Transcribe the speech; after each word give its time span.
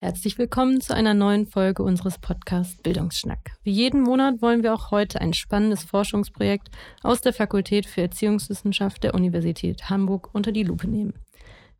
Herzlich 0.00 0.38
willkommen 0.38 0.80
zu 0.80 0.94
einer 0.94 1.12
neuen 1.12 1.46
Folge 1.46 1.82
unseres 1.82 2.18
Podcasts 2.18 2.80
Bildungsschnack. 2.80 3.50
Wie 3.62 3.72
jeden 3.72 4.00
Monat 4.02 4.40
wollen 4.40 4.62
wir 4.62 4.72
auch 4.72 4.90
heute 4.90 5.20
ein 5.20 5.34
spannendes 5.34 5.84
Forschungsprojekt 5.84 6.68
aus 7.02 7.20
der 7.20 7.32
Fakultät 7.32 7.84
für 7.84 8.00
Erziehungswissenschaft 8.00 9.04
der 9.04 9.14
Universität 9.14 9.90
Hamburg 9.90 10.30
unter 10.32 10.50
die 10.50 10.62
Lupe 10.62 10.88
nehmen. 10.88 11.12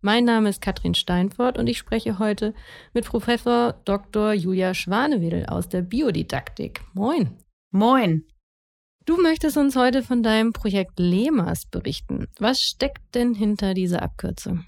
Mein 0.03 0.25
Name 0.25 0.51
ist 0.51 0.61
Katrin 0.61 0.95
Steinfort 0.95 1.59
und 1.59 1.69
ich 1.69 1.79
spreche 1.79 2.19
heute 2.19 2.55
mit 2.93 3.07
Professor 3.07 3.81
Dr. 3.85 4.33
Julia 4.33 4.75
Schwanewedel 4.75 5.47
aus 5.47 5.69
der 5.69 5.83
Biodidaktik. 5.83 6.83
Moin. 6.95 7.39
Moin. 7.71 8.25
Du 9.09 9.17
möchtest 9.17 9.57
uns 9.57 9.75
heute 9.75 10.03
von 10.03 10.23
deinem 10.23 10.53
Projekt 10.53 10.99
LEMAS 10.99 11.65
berichten. 11.65 12.27
Was 12.39 12.61
steckt 12.61 13.15
denn 13.15 13.33
hinter 13.33 13.73
dieser 13.73 14.03
Abkürzung? 14.03 14.67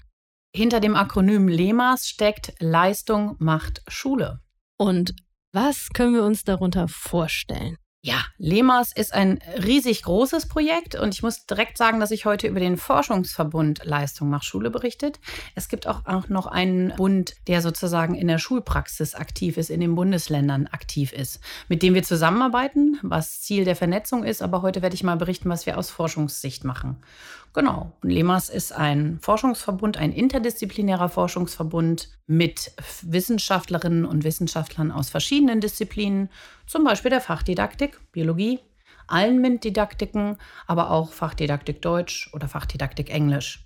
Hinter 0.51 0.79
dem 0.79 0.95
Akronym 0.95 1.47
LEMAS 1.47 2.07
steckt 2.07 2.53
Leistung 2.57 3.35
macht 3.37 3.83
Schule. 3.87 4.39
Und 4.79 5.13
was 5.53 5.89
können 5.93 6.15
wir 6.15 6.23
uns 6.23 6.43
darunter 6.43 6.87
vorstellen? 6.87 7.77
Ja, 8.03 8.25
LEMAS 8.39 8.93
ist 8.93 9.13
ein 9.13 9.37
riesig 9.63 10.01
großes 10.01 10.47
Projekt 10.47 10.95
und 10.95 11.13
ich 11.13 11.21
muss 11.21 11.45
direkt 11.45 11.77
sagen, 11.77 11.99
dass 11.99 12.09
ich 12.09 12.25
heute 12.25 12.47
über 12.47 12.59
den 12.59 12.77
Forschungsverbund 12.77 13.85
Leistung 13.85 14.31
nach 14.31 14.41
Schule 14.41 14.71
berichtet. 14.71 15.19
Es 15.53 15.69
gibt 15.69 15.85
auch, 15.85 16.07
auch 16.07 16.27
noch 16.27 16.47
einen 16.47 16.95
Bund, 16.95 17.35
der 17.47 17.61
sozusagen 17.61 18.15
in 18.15 18.27
der 18.27 18.39
Schulpraxis 18.39 19.13
aktiv 19.13 19.55
ist, 19.55 19.69
in 19.69 19.81
den 19.81 19.93
Bundesländern 19.93 20.65
aktiv 20.65 21.13
ist, 21.13 21.41
mit 21.67 21.83
dem 21.83 21.93
wir 21.93 22.01
zusammenarbeiten, 22.01 22.97
was 23.03 23.41
Ziel 23.41 23.65
der 23.65 23.75
Vernetzung 23.75 24.23
ist. 24.23 24.41
Aber 24.41 24.63
heute 24.63 24.81
werde 24.81 24.95
ich 24.95 25.03
mal 25.03 25.17
berichten, 25.17 25.49
was 25.49 25.67
wir 25.67 25.77
aus 25.77 25.91
Forschungssicht 25.91 26.63
machen. 26.63 27.03
Genau. 27.53 27.91
Und 28.01 28.09
LEMAS 28.09 28.49
ist 28.49 28.71
ein 28.71 29.19
Forschungsverbund, 29.21 29.97
ein 29.97 30.13
interdisziplinärer 30.13 31.09
Forschungsverbund 31.09 32.09
mit 32.25 32.71
Wissenschaftlerinnen 33.01 34.05
und 34.05 34.23
Wissenschaftlern 34.23 34.91
aus 34.91 35.09
verschiedenen 35.09 35.59
Disziplinen, 35.59 36.29
zum 36.65 36.85
Beispiel 36.85 37.11
der 37.11 37.19
Fachdidaktik, 37.19 37.99
Biologie, 38.13 38.59
allen 39.07 39.41
MINT-Didaktiken, 39.41 40.37
aber 40.65 40.91
auch 40.91 41.11
Fachdidaktik 41.11 41.81
Deutsch 41.81 42.29
oder 42.33 42.47
Fachdidaktik 42.47 43.09
Englisch. 43.09 43.65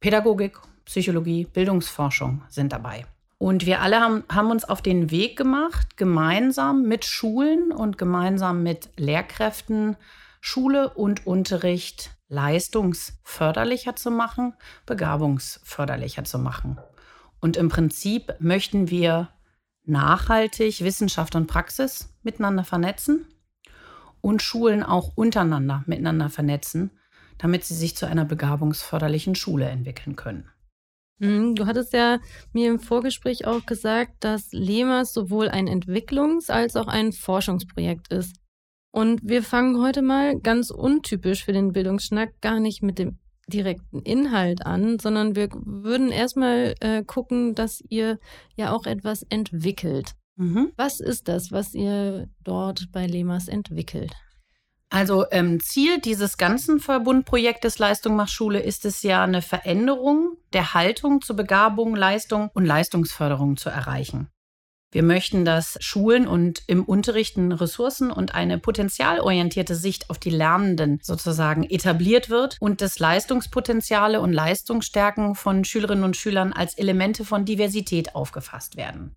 Pädagogik, 0.00 0.58
Psychologie, 0.84 1.44
Bildungsforschung 1.44 2.42
sind 2.48 2.72
dabei. 2.72 3.06
Und 3.38 3.66
wir 3.66 3.80
alle 3.80 4.00
haben, 4.00 4.24
haben 4.28 4.50
uns 4.50 4.64
auf 4.64 4.82
den 4.82 5.10
Weg 5.10 5.36
gemacht, 5.36 5.96
gemeinsam 5.96 6.82
mit 6.82 7.04
Schulen 7.04 7.72
und 7.72 7.96
gemeinsam 7.96 8.62
mit 8.62 8.88
Lehrkräften 8.96 9.96
Schule 10.40 10.90
und 10.90 11.26
Unterricht 11.26 12.13
leistungsförderlicher 12.28 13.96
zu 13.96 14.10
machen, 14.10 14.54
begabungsförderlicher 14.86 16.24
zu 16.24 16.38
machen. 16.38 16.78
Und 17.40 17.56
im 17.56 17.68
Prinzip 17.68 18.34
möchten 18.38 18.90
wir 18.90 19.28
nachhaltig 19.84 20.80
Wissenschaft 20.82 21.34
und 21.34 21.46
Praxis 21.46 22.14
miteinander 22.22 22.64
vernetzen 22.64 23.26
und 24.20 24.42
Schulen 24.42 24.82
auch 24.82 25.12
untereinander 25.16 25.84
miteinander 25.86 26.30
vernetzen, 26.30 26.90
damit 27.38 27.64
sie 27.64 27.74
sich 27.74 27.96
zu 27.96 28.06
einer 28.06 28.24
begabungsförderlichen 28.24 29.34
Schule 29.34 29.66
entwickeln 29.66 30.16
können. 30.16 30.48
Mhm, 31.18 31.54
du 31.54 31.66
hattest 31.66 31.92
ja 31.92 32.18
mir 32.52 32.70
im 32.70 32.80
Vorgespräch 32.80 33.46
auch 33.46 33.66
gesagt, 33.66 34.24
dass 34.24 34.52
LEMAS 34.52 35.12
sowohl 35.12 35.48
ein 35.48 35.68
Entwicklungs- 35.68 36.50
als 36.50 36.76
auch 36.76 36.88
ein 36.88 37.12
Forschungsprojekt 37.12 38.08
ist. 38.08 38.36
Und 38.94 39.22
wir 39.24 39.42
fangen 39.42 39.82
heute 39.82 40.02
mal 40.02 40.38
ganz 40.38 40.70
untypisch 40.70 41.44
für 41.44 41.52
den 41.52 41.72
Bildungsschnack 41.72 42.40
gar 42.40 42.60
nicht 42.60 42.80
mit 42.80 43.00
dem 43.00 43.18
direkten 43.48 44.00
Inhalt 44.02 44.64
an, 44.64 45.00
sondern 45.00 45.34
wir 45.34 45.48
würden 45.50 46.12
erstmal 46.12 46.76
äh, 46.78 47.02
gucken, 47.02 47.56
dass 47.56 47.82
ihr 47.88 48.20
ja 48.54 48.70
auch 48.70 48.86
etwas 48.86 49.24
entwickelt. 49.30 50.12
Mhm. 50.36 50.70
Was 50.76 51.00
ist 51.00 51.26
das, 51.26 51.50
was 51.50 51.74
ihr 51.74 52.28
dort 52.44 52.92
bei 52.92 53.08
Lemas 53.08 53.48
entwickelt? 53.48 54.12
Also 54.90 55.24
ähm, 55.32 55.58
Ziel 55.58 56.00
dieses 56.00 56.36
ganzen 56.36 56.78
Verbundprojektes 56.78 57.80
Leistung 57.80 58.14
macht 58.14 58.30
Schule 58.30 58.60
ist 58.60 58.84
es 58.84 59.02
ja, 59.02 59.24
eine 59.24 59.42
Veränderung 59.42 60.36
der 60.52 60.72
Haltung 60.72 61.20
zur 61.20 61.34
Begabung, 61.34 61.96
Leistung 61.96 62.48
und 62.54 62.64
Leistungsförderung 62.64 63.56
zu 63.56 63.70
erreichen. 63.70 64.28
Wir 64.94 65.02
möchten, 65.02 65.44
dass 65.44 65.76
Schulen 65.80 66.28
und 66.28 66.62
im 66.68 66.84
Unterrichten 66.84 67.50
Ressourcen 67.50 68.12
und 68.12 68.36
eine 68.36 68.58
potenzialorientierte 68.58 69.74
Sicht 69.74 70.08
auf 70.08 70.20
die 70.20 70.30
Lernenden 70.30 71.00
sozusagen 71.02 71.64
etabliert 71.64 72.30
wird 72.30 72.58
und 72.60 72.80
dass 72.80 73.00
Leistungspotenziale 73.00 74.20
und 74.20 74.32
Leistungsstärken 74.32 75.34
von 75.34 75.64
Schülerinnen 75.64 76.04
und 76.04 76.16
Schülern 76.16 76.52
als 76.52 76.78
Elemente 76.78 77.24
von 77.24 77.44
Diversität 77.44 78.14
aufgefasst 78.14 78.76
werden. 78.76 79.16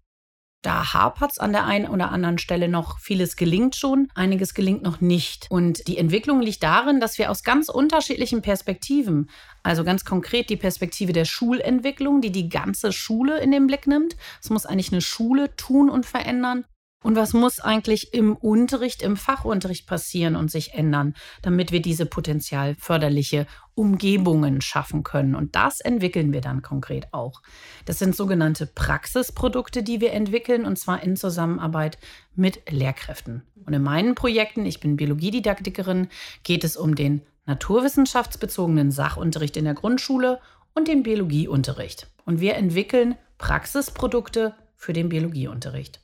Da 0.63 0.93
hapert 0.93 1.31
es 1.31 1.37
an 1.37 1.51
der 1.51 1.65
einen 1.65 1.87
oder 1.87 2.11
anderen 2.11 2.39
Stelle 2.39 2.67
noch. 2.67 2.99
Vieles 2.99 3.35
gelingt 3.35 3.75
schon, 3.75 4.09
einiges 4.15 4.53
gelingt 4.53 4.81
noch 4.81 5.01
nicht. 5.01 5.47
Und 5.49 5.87
die 5.87 5.97
Entwicklung 5.97 6.41
liegt 6.41 6.63
darin, 6.63 6.99
dass 6.99 7.17
wir 7.17 7.29
aus 7.29 7.43
ganz 7.43 7.69
unterschiedlichen 7.69 8.41
Perspektiven, 8.41 9.29
also 9.61 9.83
ganz 9.83 10.03
konkret 10.03 10.49
die 10.49 10.57
Perspektive 10.57 11.13
der 11.13 11.25
Schulentwicklung, 11.25 12.21
die 12.21 12.31
die 12.31 12.49
ganze 12.49 12.91
Schule 12.91 13.39
in 13.39 13.51
den 13.51 13.67
Blick 13.67 13.85
nimmt. 13.85 14.15
Es 14.41 14.49
muss 14.49 14.65
eigentlich 14.65 14.91
eine 14.91 15.01
Schule 15.01 15.55
tun 15.55 15.89
und 15.89 16.05
verändern. 16.05 16.65
Und 17.03 17.15
was 17.15 17.33
muss 17.33 17.59
eigentlich 17.59 18.13
im 18.13 18.35
Unterricht, 18.35 19.03
im 19.03 19.17
Fachunterricht 19.17 19.87
passieren 19.87 20.35
und 20.35 20.49
sich 20.49 20.73
ändern, 20.73 21.13
damit 21.43 21.71
wir 21.71 21.81
diese 21.81 22.07
potenzialförderliche 22.07 23.45
Umgebungen 23.75 24.61
schaffen 24.61 25.03
können? 25.03 25.35
Und 25.35 25.55
das 25.55 25.79
entwickeln 25.79 26.33
wir 26.33 26.41
dann 26.41 26.63
konkret 26.63 27.13
auch. 27.13 27.41
Das 27.85 27.99
sind 27.99 28.15
sogenannte 28.15 28.65
Praxisprodukte, 28.65 29.83
die 29.83 30.01
wir 30.01 30.11
entwickeln, 30.11 30.65
und 30.65 30.79
zwar 30.79 31.03
in 31.03 31.15
Zusammenarbeit 31.15 31.99
mit 32.35 32.69
Lehrkräften. 32.69 33.43
Und 33.65 33.73
in 33.73 33.83
meinen 33.83 34.15
Projekten, 34.15 34.65
ich 34.65 34.79
bin 34.79 34.97
Biologiedidaktikerin, 34.97 36.07
geht 36.43 36.63
es 36.63 36.75
um 36.75 36.95
den 36.95 37.21
naturwissenschaftsbezogenen 37.45 38.89
Sachunterricht 38.89 39.55
in 39.55 39.65
der 39.65 39.75
Grundschule 39.75 40.39
und 40.73 40.87
den 40.87 41.03
Biologieunterricht. 41.03 42.07
Und 42.25 42.41
wir 42.41 42.55
entwickeln 42.55 43.15
Praxisprodukte 43.37 44.55
für 44.75 44.93
den 44.93 45.09
Biologieunterricht. 45.09 46.01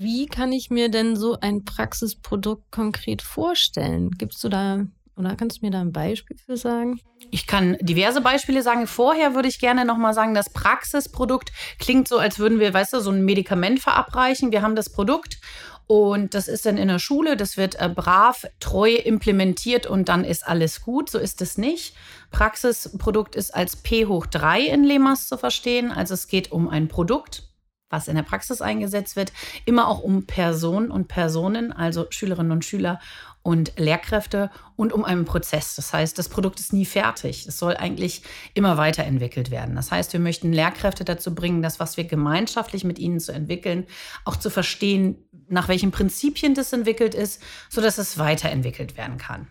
Wie 0.00 0.26
kann 0.26 0.52
ich 0.52 0.70
mir 0.70 0.90
denn 0.90 1.16
so 1.16 1.40
ein 1.40 1.64
Praxisprodukt 1.64 2.70
konkret 2.70 3.20
vorstellen? 3.20 4.12
Gibst 4.12 4.42
du 4.44 4.48
da 4.48 4.86
oder 5.16 5.34
kannst 5.34 5.58
du 5.58 5.66
mir 5.66 5.72
da 5.72 5.80
ein 5.80 5.90
Beispiel 5.90 6.36
für 6.38 6.56
sagen? 6.56 7.00
Ich 7.32 7.48
kann 7.48 7.76
diverse 7.80 8.20
Beispiele 8.20 8.62
sagen. 8.62 8.86
Vorher 8.86 9.34
würde 9.34 9.48
ich 9.48 9.58
gerne 9.58 9.84
nochmal 9.84 10.14
sagen, 10.14 10.34
das 10.34 10.50
Praxisprodukt 10.50 11.50
klingt 11.80 12.06
so, 12.06 12.18
als 12.18 12.38
würden 12.38 12.60
wir, 12.60 12.72
weißt 12.72 12.92
du, 12.92 13.00
so 13.00 13.10
ein 13.10 13.24
Medikament 13.24 13.80
verabreichen. 13.80 14.52
Wir 14.52 14.62
haben 14.62 14.76
das 14.76 14.88
Produkt 14.90 15.40
und 15.88 16.34
das 16.34 16.46
ist 16.46 16.64
dann 16.64 16.76
in 16.76 16.86
der 16.86 17.00
Schule, 17.00 17.36
das 17.36 17.56
wird 17.56 17.80
äh, 17.80 17.88
brav, 17.88 18.44
treu 18.60 18.92
implementiert 18.92 19.88
und 19.88 20.08
dann 20.08 20.22
ist 20.22 20.46
alles 20.46 20.82
gut. 20.82 21.10
So 21.10 21.18
ist 21.18 21.42
es 21.42 21.58
nicht. 21.58 21.96
Praxisprodukt 22.30 23.34
ist 23.34 23.52
als 23.52 23.74
P 23.74 24.06
hoch 24.06 24.26
3 24.26 24.60
in 24.60 24.84
Lemas 24.84 25.26
zu 25.26 25.36
verstehen. 25.36 25.90
Also 25.90 26.14
es 26.14 26.28
geht 26.28 26.52
um 26.52 26.68
ein 26.68 26.86
Produkt 26.86 27.47
was 27.90 28.08
in 28.08 28.16
der 28.16 28.22
Praxis 28.22 28.60
eingesetzt 28.60 29.16
wird, 29.16 29.32
immer 29.64 29.88
auch 29.88 30.00
um 30.00 30.26
Personen 30.26 30.90
und 30.90 31.08
Personen, 31.08 31.72
also 31.72 32.06
Schülerinnen 32.10 32.52
und 32.52 32.64
Schüler 32.64 33.00
und 33.42 33.72
Lehrkräfte 33.78 34.50
und 34.76 34.92
um 34.92 35.04
einen 35.04 35.24
Prozess. 35.24 35.74
Das 35.74 35.92
heißt, 35.92 36.18
das 36.18 36.28
Produkt 36.28 36.60
ist 36.60 36.72
nie 36.72 36.84
fertig. 36.84 37.46
Es 37.46 37.58
soll 37.58 37.76
eigentlich 37.76 38.22
immer 38.52 38.76
weiterentwickelt 38.76 39.50
werden. 39.50 39.74
Das 39.74 39.90
heißt, 39.90 40.12
wir 40.12 40.20
möchten 40.20 40.52
Lehrkräfte 40.52 41.04
dazu 41.04 41.34
bringen, 41.34 41.62
das, 41.62 41.80
was 41.80 41.96
wir 41.96 42.04
gemeinschaftlich 42.04 42.84
mit 42.84 42.98
ihnen 42.98 43.20
zu 43.20 43.32
entwickeln, 43.32 43.86
auch 44.24 44.36
zu 44.36 44.50
verstehen, 44.50 45.24
nach 45.48 45.68
welchen 45.68 45.92
Prinzipien 45.92 46.54
das 46.54 46.72
entwickelt 46.72 47.14
ist, 47.14 47.42
sodass 47.70 47.96
es 47.96 48.18
weiterentwickelt 48.18 48.98
werden 48.98 49.16
kann. 49.16 49.48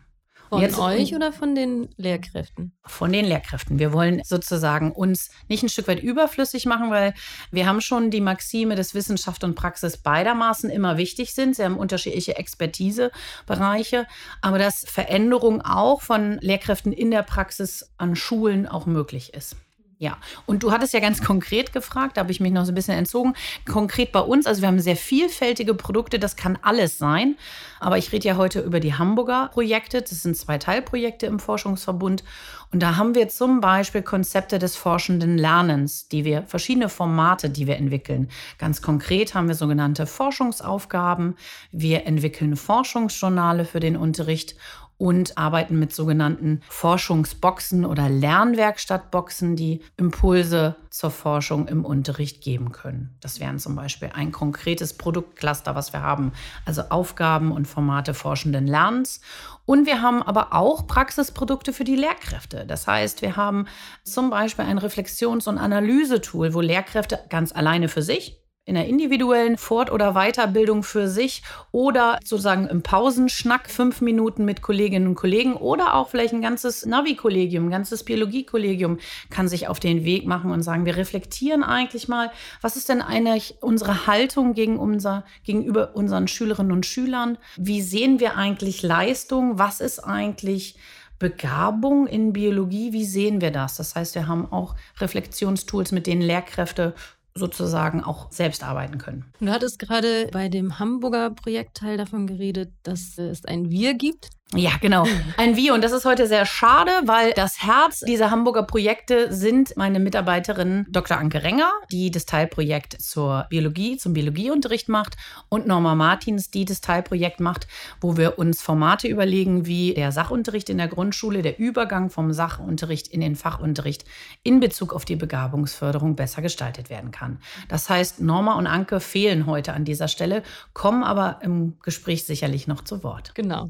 Von 0.50 0.62
Jetzt, 0.62 0.80
euch 0.80 1.14
oder 1.14 1.34
von 1.34 1.56
den 1.56 1.90
Lehrkräften? 1.98 2.72
Von 2.86 3.12
den 3.12 3.26
Lehrkräften. 3.26 3.80
Wir 3.80 3.92
wollen 3.92 4.22
sozusagen 4.24 4.94
uns 4.94 5.30
nicht 5.50 5.62
ein 5.62 5.68
Stück 5.68 5.90
weit 5.90 6.02
überflüssig 6.02 6.66
machen, 6.66 6.90
weil 6.90 7.14
wir 7.52 7.66
haben 7.66 7.82
schon 7.82 8.12
die 8.12 8.22
Maxime, 8.22 8.76
dass 8.76 8.94
Wissenschaft 8.94 9.44
und 9.44 9.56
Praxis 9.56 9.98
beidermaßen 9.98 10.70
immer 10.70 10.98
wichtig 10.98 11.34
sind. 11.34 11.58
Sie 11.58 11.66
haben 11.66 11.78
unterschiedliche 11.78 12.38
Expertisebereiche, 12.38 14.08
aber 14.42 14.58
dass 14.58 14.86
Veränderung 14.88 15.62
auch 15.62 16.02
von 16.02 16.38
Lehrkräften 16.40 16.94
in 16.94 17.12
der 17.12 17.24
Praxis 17.24 17.92
an 17.98 18.16
Schulen 18.16 18.68
auch 18.68 18.86
möglich 18.86 19.34
ist. 19.34 19.58
Ja, 20.00 20.18
und 20.46 20.62
du 20.62 20.72
hattest 20.72 20.94
ja 20.94 21.00
ganz 21.00 21.24
konkret 21.24 21.74
gefragt, 21.74 22.18
da 22.18 22.22
habe 22.22 22.32
ich 22.32 22.40
mich 22.40 22.52
noch 22.52 22.66
so 22.66 22.72
ein 22.72 22.76
bisschen 22.76 22.98
entzogen. 22.98 23.34
Konkret 23.66 24.12
bei 24.12 24.20
uns, 24.20 24.46
also 24.46 24.62
wir 24.62 24.68
haben 24.68 24.80
sehr 24.80 24.96
vielfältige 24.96 25.74
Produkte, 25.74 26.20
das 26.20 26.36
kann 26.36 26.60
alles 26.62 27.00
sein. 27.00 27.36
Aber 27.80 27.98
ich 27.98 28.12
rede 28.12 28.28
ja 28.28 28.38
heute 28.38 28.60
über 28.60 28.80
die 28.80 28.94
Hamburger 28.94 29.50
Projekte. 29.54 30.02
Das 30.02 30.22
sind 30.22 30.38
zwei 30.38 30.58
Teilprojekte 30.58 31.26
im 31.26 31.40
Forschungsverbund. 31.40 32.24
Und 32.72 32.84
da 32.84 32.96
haben 32.98 33.16
wir 33.16 33.30
zum 33.30 33.60
Beispiel 33.60 34.02
Konzepte 34.02 34.60
des 34.60 34.76
forschenden 34.76 35.38
Lernens, 35.38 36.08
die 36.10 36.26
wir, 36.26 36.44
verschiedene 36.44 36.90
Formate, 36.90 37.50
die 37.50 37.66
wir 37.66 37.78
entwickeln. 37.78 38.30
Ganz 38.58 38.82
konkret 38.82 39.34
haben 39.34 39.48
wir 39.48 39.56
sogenannte 39.56 40.06
Forschungsaufgaben. 40.06 41.36
Wir 41.72 42.06
entwickeln 42.06 42.56
Forschungsjournale 42.56 43.66
für 43.66 43.80
den 43.80 43.96
Unterricht 43.96 44.56
und 44.98 45.38
arbeiten 45.38 45.78
mit 45.78 45.94
sogenannten 45.94 46.62
Forschungsboxen 46.70 47.86
oder 47.86 48.10
Lernwerkstattboxen, 48.10 49.56
die 49.56 49.82
Impulse 49.96 50.76
zur 50.90 51.12
Forschung 51.12 51.68
im 51.68 51.86
Unterricht 51.86 52.44
geben 52.44 52.72
können. 52.72 53.16
Das 53.20 53.40
wären 53.40 53.60
zum 53.60 53.76
Beispiel 53.76 54.10
ein 54.14 54.32
konkretes 54.32 54.98
Produktcluster, 54.98 55.76
was 55.76 55.94
wir 55.94 56.02
haben, 56.02 56.32
also 56.66 56.84
Aufgaben 56.90 57.52
und 57.52 57.68
Formate 57.68 58.16
forschenden 58.16 58.66
Lernens. 58.66 59.22
Und 59.66 59.86
wir 59.86 60.02
haben 60.02 60.24
aber 60.24 60.54
auch 60.54 60.88
Praxisprodukte 60.88 61.74
für 61.74 61.84
die 61.84 61.96
Lehrkräfte. 61.96 62.66
Das 62.66 62.88
heißt, 62.88 63.22
wir 63.22 63.36
haben 63.36 63.68
zum 64.04 64.30
Beispiel 64.32 64.66
ein 64.66 64.80
Reflexions- 64.80 65.48
und 65.48 65.60
Analysetool, 65.60 66.54
wo 66.54 66.62
Lehrkräfte 66.62 67.20
ganz 67.30 67.52
alleine 67.52 67.90
für 67.90 68.02
sich 68.02 68.42
in 68.68 68.76
der 68.76 68.86
individuellen 68.86 69.58
Fort- 69.58 69.92
oder 69.92 70.14
Weiterbildung 70.14 70.84
für 70.84 71.08
sich 71.08 71.42
oder 71.72 72.20
sozusagen 72.22 72.68
im 72.68 72.84
Pausenschnack 72.84 73.70
fünf 73.70 74.02
Minuten 74.02 74.44
mit 74.44 74.62
Kolleginnen 74.62 75.08
und 75.08 75.16
Kollegen 75.16 75.54
oder 75.54 75.96
auch 75.96 76.10
vielleicht 76.10 76.34
ein 76.34 76.42
ganzes 76.42 76.86
Navi-Kollegium, 76.86 77.68
ein 77.68 77.72
ganzes 77.72 78.04
Biologie-Kollegium 78.04 78.98
kann 79.30 79.48
sich 79.48 79.70
auf 79.70 79.80
den 79.80 80.04
Weg 80.04 80.28
machen 80.28 80.52
und 80.52 80.64
sagen, 80.64 80.86
wir 80.86 80.98
reflektieren 80.98 81.64
eigentlich 81.64 82.10
mal, 82.10 82.30
was 82.62 82.76
ist 82.76 82.90
denn 82.90 83.02
eigentlich 83.02 83.56
unsere 83.62 84.06
Haltung 84.06 84.54
gegen 84.54 84.78
unser, 84.78 85.24
gegenüber 85.46 85.96
unseren 85.96 86.28
Schülerinnen 86.28 86.74
und 86.74 86.86
Schülern? 86.86 87.38
Wie 87.56 87.82
sehen 87.82 88.20
wir 88.20 88.36
eigentlich 88.36 88.84
Leistung? 88.84 89.58
Was 89.58 89.80
ist 89.80 90.00
eigentlich 90.00 90.76
Begabung 91.20 92.06
in 92.06 92.32
Biologie, 92.32 92.94
wie 92.94 93.06
sehen 93.06 93.42
wir 93.42 93.50
das? 93.50 93.78
Das 93.78 93.96
heißt, 93.96 94.14
wir 94.14 94.28
haben 94.28 94.52
auch 94.52 94.76
Reflexionstools, 95.00 95.92
mit 95.92 96.06
denen 96.06 96.22
Lehrkräfte 96.22 96.94
sozusagen 97.38 98.04
auch 98.04 98.32
selbst 98.32 98.64
arbeiten 98.64 98.98
können. 98.98 99.26
Du 99.40 99.50
hattest 99.50 99.80
gerade 99.80 100.30
bei 100.32 100.50
dem 100.50 100.80
Hamburger 100.80 101.32
Projektteil 101.32 101.98
davon 101.98 102.28
geredet, 102.28 102.72
dass 102.84 103.18
es 103.18 103.46
ein 103.46 103.70
Wir 103.70 103.94
gibt. 103.94 104.30
Ja, 104.56 104.72
genau. 104.80 105.06
Ein 105.36 105.58
Wir. 105.58 105.74
Und 105.74 105.84
das 105.84 105.92
ist 105.92 106.06
heute 106.06 106.26
sehr 106.26 106.46
schade, 106.46 106.92
weil 107.04 107.34
das 107.34 107.62
Herz 107.64 108.00
dieser 108.00 108.32
Hamburger 108.32 108.64
Projekte 108.64 109.34
sind 109.34 109.76
meine 109.76 110.00
Mitarbeiterin 110.00 110.86
Dr. 110.90 111.18
Anke 111.18 111.44
Renger, 111.44 111.70
die 111.92 112.12
das 112.12 112.26
Teilprojekt 112.26 113.02
zur 113.02 113.46
Biologie, 113.50 113.98
zum 113.98 114.14
Biologieunterricht 114.14 114.88
macht 114.88 115.18
und 115.50 115.68
Norma 115.68 115.96
Martins, 115.96 116.50
die 116.50 116.64
das 116.64 116.80
Teilprojekt 116.80 117.42
macht, 117.42 117.68
wo 118.00 118.16
wir 118.16 118.40
uns 118.40 118.62
Formate 118.62 119.10
überlegen, 119.10 119.66
wie 119.66 119.94
der 119.94 120.14
Sachunterricht 120.14 120.70
in 120.70 120.78
der 120.78 120.88
Grundschule, 120.88 121.42
der 121.42 121.60
Übergang 121.60 122.10
vom 122.10 122.32
Sachunterricht 122.32 123.10
in 123.10 123.20
den 123.20 123.36
Fachunterricht 123.36 124.06
in 124.44 124.62
Bezug 124.62 124.94
auf 124.94 125.04
die 125.04 125.18
Begabungsförderung 125.18 126.16
besser 126.16 126.42
gestaltet 126.42 126.90
werden 126.90 127.12
kann. 127.12 127.40
Das 127.68 127.90
heißt, 127.90 128.22
Norma 128.22 128.56
und 128.56 128.66
Anke 128.66 129.02
fehlen 129.02 129.46
heute 129.46 129.74
an 129.74 129.84
dieser 129.84 130.08
Stelle, 130.08 130.42
kommen 130.72 131.04
aber 131.04 131.40
im 131.42 131.78
Gespräch 131.84 132.26
sicherlich 132.26 132.66
noch 132.66 132.82
zu 132.86 133.04
Wort. 133.04 133.36
Genau. 133.36 133.68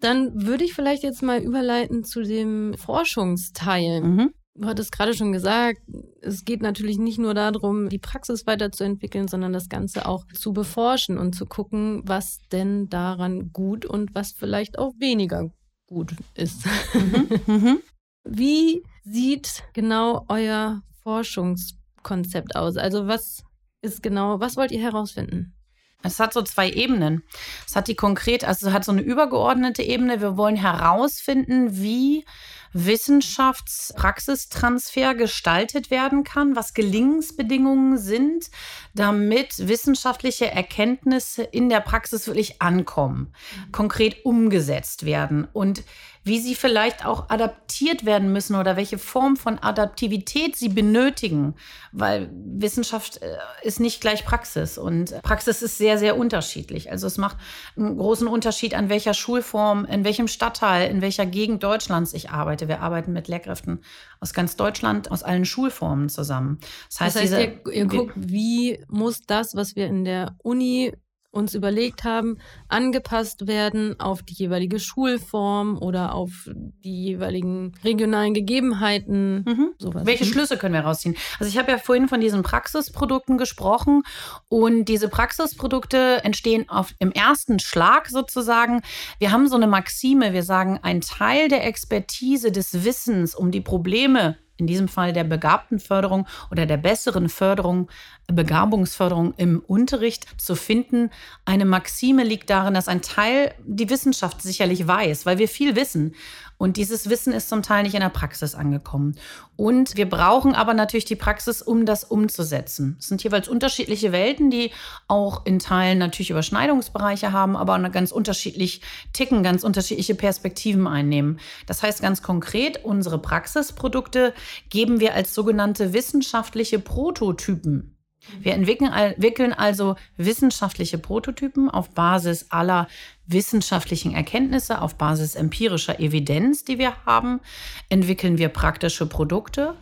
Dann 0.00 0.46
würde 0.46 0.64
ich 0.64 0.74
vielleicht 0.74 1.02
jetzt 1.02 1.22
mal 1.22 1.42
überleiten 1.42 2.04
zu 2.04 2.22
dem 2.22 2.74
Forschungsteil. 2.74 4.00
Mhm. 4.00 4.30
Du 4.54 4.66
hattest 4.66 4.92
gerade 4.92 5.14
schon 5.14 5.32
gesagt, 5.32 5.80
es 6.20 6.44
geht 6.44 6.60
natürlich 6.60 6.98
nicht 6.98 7.18
nur 7.18 7.34
darum, 7.34 7.88
die 7.88 7.98
Praxis 7.98 8.46
weiterzuentwickeln, 8.46 9.28
sondern 9.28 9.52
das 9.52 9.68
Ganze 9.68 10.06
auch 10.06 10.26
zu 10.34 10.52
beforschen 10.52 11.18
und 11.18 11.34
zu 11.34 11.46
gucken, 11.46 12.02
was 12.04 12.40
denn 12.50 12.88
daran 12.88 13.52
gut 13.52 13.86
und 13.86 14.14
was 14.14 14.32
vielleicht 14.32 14.78
auch 14.78 14.92
weniger 14.98 15.50
gut 15.86 16.14
ist. 16.34 16.66
Mhm. 16.94 17.28
Mhm. 17.46 17.80
Wie 18.24 18.82
sieht 19.02 19.64
genau 19.72 20.26
euer 20.28 20.82
Forschungskonzept 21.02 22.54
aus? 22.54 22.76
Also 22.76 23.06
was 23.06 23.42
ist 23.82 24.02
genau, 24.02 24.40
was 24.40 24.56
wollt 24.56 24.72
ihr 24.72 24.82
herausfinden? 24.82 25.54
Es 26.02 26.18
hat 26.18 26.32
so 26.32 26.42
zwei 26.42 26.70
Ebenen. 26.70 27.22
Es 27.66 27.76
hat 27.76 27.88
die 27.88 27.94
konkret, 27.94 28.44
also 28.44 28.68
es 28.68 28.72
hat 28.72 28.84
so 28.84 28.92
eine 28.92 29.02
übergeordnete 29.02 29.82
Ebene. 29.82 30.20
Wir 30.20 30.36
wollen 30.36 30.56
herausfinden, 30.56 31.80
wie 31.80 32.24
Wissenschaftspraxistransfer 32.72 35.14
gestaltet 35.14 35.90
werden 35.90 36.24
kann, 36.24 36.56
was 36.56 36.72
Gelingensbedingungen 36.74 37.98
sind, 37.98 38.50
damit 38.94 39.68
wissenschaftliche 39.68 40.50
Erkenntnisse 40.50 41.42
in 41.42 41.68
der 41.68 41.80
Praxis 41.80 42.26
wirklich 42.26 42.62
ankommen, 42.62 43.34
konkret 43.72 44.24
umgesetzt 44.24 45.04
werden 45.04 45.46
und 45.52 45.82
wie 46.22 46.38
sie 46.38 46.54
vielleicht 46.54 47.06
auch 47.06 47.30
adaptiert 47.30 48.04
werden 48.04 48.32
müssen 48.32 48.54
oder 48.54 48.76
welche 48.76 48.98
Form 48.98 49.36
von 49.36 49.58
Adaptivität 49.58 50.54
sie 50.54 50.68
benötigen, 50.68 51.54
weil 51.92 52.28
Wissenschaft 52.32 53.22
äh, 53.22 53.36
ist 53.62 53.80
nicht 53.80 54.02
gleich 54.02 54.26
Praxis 54.26 54.76
und 54.76 55.20
Praxis 55.22 55.62
ist 55.62 55.78
sehr, 55.78 55.96
sehr 55.96 56.18
unterschiedlich. 56.18 56.90
Also 56.90 57.06
es 57.06 57.16
macht 57.16 57.38
einen 57.76 57.96
großen 57.96 58.28
Unterschied, 58.28 58.74
an 58.74 58.90
welcher 58.90 59.14
Schulform, 59.14 59.86
in 59.86 60.04
welchem 60.04 60.28
Stadtteil, 60.28 60.90
in 60.90 61.00
welcher 61.00 61.24
Gegend 61.24 61.62
Deutschlands 61.62 62.12
ich 62.12 62.28
arbeite. 62.28 62.59
Wir 62.68 62.80
arbeiten 62.80 63.12
mit 63.12 63.28
Lehrkräften 63.28 63.82
aus 64.20 64.32
ganz 64.32 64.56
Deutschland, 64.56 65.10
aus 65.10 65.22
allen 65.22 65.44
Schulformen 65.44 66.08
zusammen. 66.08 66.58
Das 66.88 67.00
heißt, 67.00 67.16
das 67.16 67.22
heißt 67.22 67.32
diese, 67.32 67.42
ihr, 67.42 67.72
ihr 67.72 67.86
guckt, 67.86 68.12
wie 68.16 68.84
muss 68.88 69.20
das, 69.22 69.54
was 69.54 69.76
wir 69.76 69.86
in 69.86 70.04
der 70.04 70.36
Uni 70.42 70.92
uns 71.32 71.54
überlegt 71.54 72.04
haben, 72.04 72.38
angepasst 72.68 73.46
werden 73.46 73.98
auf 74.00 74.22
die 74.22 74.34
jeweilige 74.34 74.80
Schulform 74.80 75.78
oder 75.78 76.14
auf 76.14 76.50
die 76.84 77.04
jeweiligen 77.04 77.72
regionalen 77.84 78.34
Gegebenheiten. 78.34 79.44
Mhm. 79.46 79.74
Welche 80.04 80.24
mhm. 80.24 80.28
Schlüsse 80.30 80.56
können 80.56 80.74
wir 80.74 80.80
rausziehen? 80.80 81.16
Also 81.38 81.50
ich 81.50 81.58
habe 81.58 81.70
ja 81.70 81.78
vorhin 81.78 82.08
von 82.08 82.20
diesen 82.20 82.42
Praxisprodukten 82.42 83.38
gesprochen 83.38 84.02
und 84.48 84.86
diese 84.86 85.08
Praxisprodukte 85.08 86.24
entstehen 86.24 86.68
auf, 86.68 86.94
im 86.98 87.12
ersten 87.12 87.60
Schlag 87.60 88.08
sozusagen. 88.08 88.82
Wir 89.18 89.30
haben 89.30 89.48
so 89.48 89.56
eine 89.56 89.68
Maxime, 89.68 90.32
wir 90.32 90.42
sagen, 90.42 90.80
ein 90.82 91.00
Teil 91.00 91.48
der 91.48 91.64
Expertise 91.64 92.50
des 92.50 92.84
Wissens 92.84 93.34
um 93.34 93.50
die 93.50 93.60
Probleme 93.60 94.36
in 94.60 94.66
diesem 94.66 94.88
Fall 94.88 95.12
der 95.12 95.24
begabten 95.24 95.78
Förderung 95.80 96.26
oder 96.50 96.66
der 96.66 96.76
besseren 96.76 97.28
Förderung, 97.28 97.88
Begabungsförderung 98.28 99.34
im 99.36 99.60
Unterricht 99.60 100.26
zu 100.40 100.54
finden. 100.54 101.10
Eine 101.44 101.64
Maxime 101.64 102.22
liegt 102.22 102.50
darin, 102.50 102.74
dass 102.74 102.88
ein 102.88 103.02
Teil 103.02 103.54
die 103.64 103.90
Wissenschaft 103.90 104.42
sicherlich 104.42 104.86
weiß, 104.86 105.26
weil 105.26 105.38
wir 105.38 105.48
viel 105.48 105.74
wissen. 105.74 106.14
Und 106.60 106.76
dieses 106.76 107.08
Wissen 107.08 107.32
ist 107.32 107.48
zum 107.48 107.62
Teil 107.62 107.84
nicht 107.84 107.94
in 107.94 108.02
der 108.02 108.10
Praxis 108.10 108.54
angekommen. 108.54 109.16
Und 109.56 109.96
wir 109.96 110.06
brauchen 110.06 110.54
aber 110.54 110.74
natürlich 110.74 111.06
die 111.06 111.16
Praxis, 111.16 111.62
um 111.62 111.86
das 111.86 112.04
umzusetzen. 112.04 112.96
Es 113.00 113.06
sind 113.06 113.24
jeweils 113.24 113.48
unterschiedliche 113.48 114.12
Welten, 114.12 114.50
die 114.50 114.70
auch 115.08 115.46
in 115.46 115.58
Teilen 115.58 115.96
natürlich 115.96 116.28
Überschneidungsbereiche 116.28 117.32
haben, 117.32 117.56
aber 117.56 117.78
ganz 117.88 118.12
unterschiedlich 118.12 118.82
ticken, 119.14 119.42
ganz 119.42 119.64
unterschiedliche 119.64 120.14
Perspektiven 120.14 120.86
einnehmen. 120.86 121.40
Das 121.64 121.82
heißt 121.82 122.02
ganz 122.02 122.20
konkret, 122.20 122.84
unsere 122.84 123.18
Praxisprodukte 123.18 124.34
geben 124.68 125.00
wir 125.00 125.14
als 125.14 125.34
sogenannte 125.34 125.94
wissenschaftliche 125.94 126.78
Prototypen 126.78 127.96
wir 128.40 128.54
entwickeln 128.54 129.52
also 129.52 129.96
wissenschaftliche 130.16 130.98
Prototypen 130.98 131.70
auf 131.70 131.90
Basis 131.90 132.46
aller 132.50 132.86
wissenschaftlichen 133.26 134.14
Erkenntnisse, 134.14 134.82
auf 134.82 134.96
Basis 134.96 135.34
empirischer 135.34 136.00
Evidenz, 136.00 136.64
die 136.64 136.78
wir 136.78 137.04
haben, 137.06 137.40
entwickeln 137.88 138.38
wir 138.38 138.48
praktische 138.48 139.06
Produkte 139.06 139.74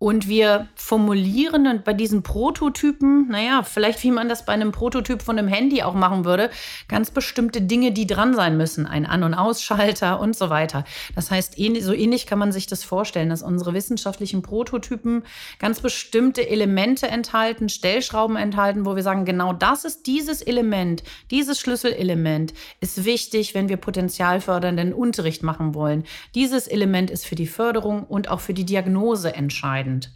und 0.00 0.28
wir 0.28 0.66
formulieren 0.76 1.82
bei 1.84 1.92
diesen 1.92 2.22
Prototypen, 2.22 3.28
naja, 3.28 3.62
vielleicht 3.62 4.02
wie 4.02 4.10
man 4.10 4.30
das 4.30 4.46
bei 4.46 4.54
einem 4.54 4.72
Prototyp 4.72 5.20
von 5.20 5.38
einem 5.38 5.46
Handy 5.46 5.82
auch 5.82 5.92
machen 5.92 6.24
würde, 6.24 6.48
ganz 6.88 7.10
bestimmte 7.10 7.60
Dinge, 7.60 7.92
die 7.92 8.06
dran 8.06 8.34
sein 8.34 8.56
müssen. 8.56 8.86
Ein 8.86 9.04
An- 9.04 9.24
und 9.24 9.34
Ausschalter 9.34 10.18
und 10.18 10.34
so 10.34 10.48
weiter. 10.48 10.84
Das 11.14 11.30
heißt, 11.30 11.56
so 11.80 11.92
ähnlich 11.92 12.26
kann 12.26 12.38
man 12.38 12.50
sich 12.50 12.66
das 12.66 12.82
vorstellen, 12.82 13.28
dass 13.28 13.42
unsere 13.42 13.74
wissenschaftlichen 13.74 14.40
Prototypen 14.40 15.22
ganz 15.58 15.80
bestimmte 15.80 16.48
Elemente 16.48 17.06
enthalten, 17.06 17.68
Stellschrauben 17.68 18.36
enthalten, 18.38 18.86
wo 18.86 18.96
wir 18.96 19.02
sagen, 19.02 19.26
genau 19.26 19.52
das 19.52 19.84
ist 19.84 20.06
dieses 20.06 20.40
Element, 20.40 21.02
dieses 21.30 21.60
Schlüsselelement 21.60 22.54
ist 22.80 23.04
wichtig, 23.04 23.54
wenn 23.54 23.68
wir 23.68 23.76
potenzialfördernden 23.76 24.94
Unterricht 24.94 25.42
machen 25.42 25.74
wollen. 25.74 26.04
Dieses 26.34 26.68
Element 26.68 27.10
ist 27.10 27.26
für 27.26 27.34
die 27.34 27.46
Förderung 27.46 28.04
und 28.04 28.30
auch 28.30 28.40
für 28.40 28.54
die 28.54 28.64
Diagnose 28.64 29.34
entscheidend 29.34 29.89
entscheidend. 29.90 30.10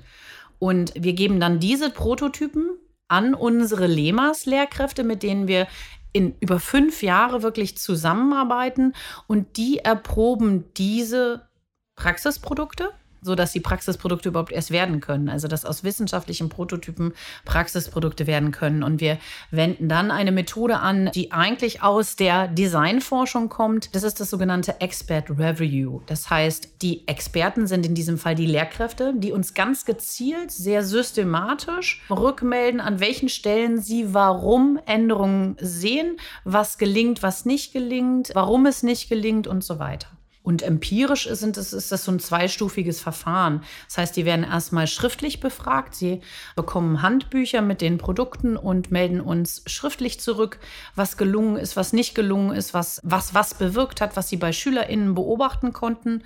Und 0.58 0.92
wir 0.96 1.12
geben 1.12 1.40
dann 1.40 1.60
diese 1.60 1.90
Prototypen 1.90 2.70
an 3.08 3.34
unsere 3.34 3.86
Lemas-Lehrkräfte, 3.86 5.04
mit 5.04 5.22
denen 5.22 5.46
wir 5.46 5.66
in 6.12 6.34
über 6.40 6.60
fünf 6.60 7.02
Jahre 7.02 7.42
wirklich 7.42 7.76
zusammenarbeiten 7.76 8.94
und 9.26 9.56
die 9.56 9.78
erproben 9.78 10.72
diese 10.74 11.48
Praxisprodukte 11.96 12.90
sodass 13.24 13.52
die 13.52 13.60
Praxisprodukte 13.60 14.28
überhaupt 14.28 14.52
erst 14.52 14.70
werden 14.70 15.00
können. 15.00 15.28
Also 15.28 15.48
dass 15.48 15.64
aus 15.64 15.82
wissenschaftlichen 15.82 16.48
Prototypen 16.48 17.12
Praxisprodukte 17.44 18.26
werden 18.26 18.52
können. 18.52 18.82
Und 18.82 19.00
wir 19.00 19.18
wenden 19.50 19.88
dann 19.88 20.10
eine 20.10 20.32
Methode 20.32 20.78
an, 20.78 21.10
die 21.14 21.32
eigentlich 21.32 21.82
aus 21.82 22.16
der 22.16 22.48
Designforschung 22.48 23.48
kommt. 23.48 23.94
Das 23.94 24.02
ist 24.02 24.20
das 24.20 24.30
sogenannte 24.30 24.80
Expert 24.80 25.30
Review. 25.30 26.00
Das 26.06 26.30
heißt, 26.30 26.82
die 26.82 27.08
Experten 27.08 27.66
sind 27.66 27.86
in 27.86 27.94
diesem 27.94 28.18
Fall 28.18 28.34
die 28.34 28.46
Lehrkräfte, 28.46 29.14
die 29.16 29.32
uns 29.32 29.54
ganz 29.54 29.84
gezielt, 29.84 30.50
sehr 30.50 30.84
systematisch 30.84 32.02
rückmelden, 32.10 32.80
an 32.80 33.00
welchen 33.00 33.28
Stellen 33.28 33.80
sie 33.80 34.12
warum 34.12 34.78
Änderungen 34.86 35.56
sehen, 35.60 36.16
was 36.44 36.78
gelingt, 36.78 37.22
was 37.22 37.44
nicht 37.44 37.72
gelingt, 37.72 38.30
warum 38.34 38.66
es 38.66 38.82
nicht 38.82 39.08
gelingt 39.08 39.46
und 39.46 39.64
so 39.64 39.78
weiter. 39.78 40.08
Und 40.44 40.60
empirisch 40.60 41.26
sind 41.30 41.56
es, 41.56 41.72
ist 41.72 41.90
das 41.90 42.04
so 42.04 42.12
ein 42.12 42.20
zweistufiges 42.20 43.00
Verfahren. 43.00 43.62
Das 43.88 43.96
heißt, 43.96 44.14
die 44.14 44.26
werden 44.26 44.44
erstmal 44.44 44.86
schriftlich 44.86 45.40
befragt. 45.40 45.94
Sie 45.94 46.20
bekommen 46.54 47.00
Handbücher 47.00 47.62
mit 47.62 47.80
den 47.80 47.96
Produkten 47.96 48.58
und 48.58 48.90
melden 48.90 49.22
uns 49.22 49.62
schriftlich 49.64 50.20
zurück, 50.20 50.58
was 50.94 51.16
gelungen 51.16 51.56
ist, 51.56 51.76
was 51.76 51.94
nicht 51.94 52.14
gelungen 52.14 52.54
ist, 52.54 52.74
was 52.74 53.00
was, 53.02 53.32
was 53.32 53.54
bewirkt 53.54 54.02
hat, 54.02 54.16
was 54.16 54.28
sie 54.28 54.36
bei 54.36 54.52
SchülerInnen 54.52 55.14
beobachten 55.14 55.72
konnten. 55.72 56.22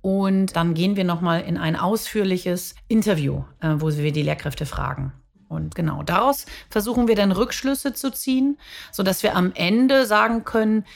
Und 0.00 0.56
dann 0.56 0.72
gehen 0.72 0.96
wir 0.96 1.04
nochmal 1.04 1.42
in 1.42 1.58
ein 1.58 1.76
ausführliches 1.76 2.74
Interview, 2.88 3.44
äh, 3.60 3.74
wo 3.76 3.94
wir 3.94 4.12
die 4.12 4.22
Lehrkräfte 4.22 4.64
fragen. 4.64 5.12
Und 5.48 5.74
genau 5.74 6.02
daraus 6.02 6.46
versuchen 6.70 7.06
wir 7.06 7.16
dann 7.16 7.32
Rückschlüsse 7.32 7.92
zu 7.92 8.10
ziehen, 8.12 8.58
sodass 8.92 9.22
wir 9.22 9.36
am 9.36 9.52
Ende 9.54 10.06
sagen 10.06 10.44
können, 10.44 10.86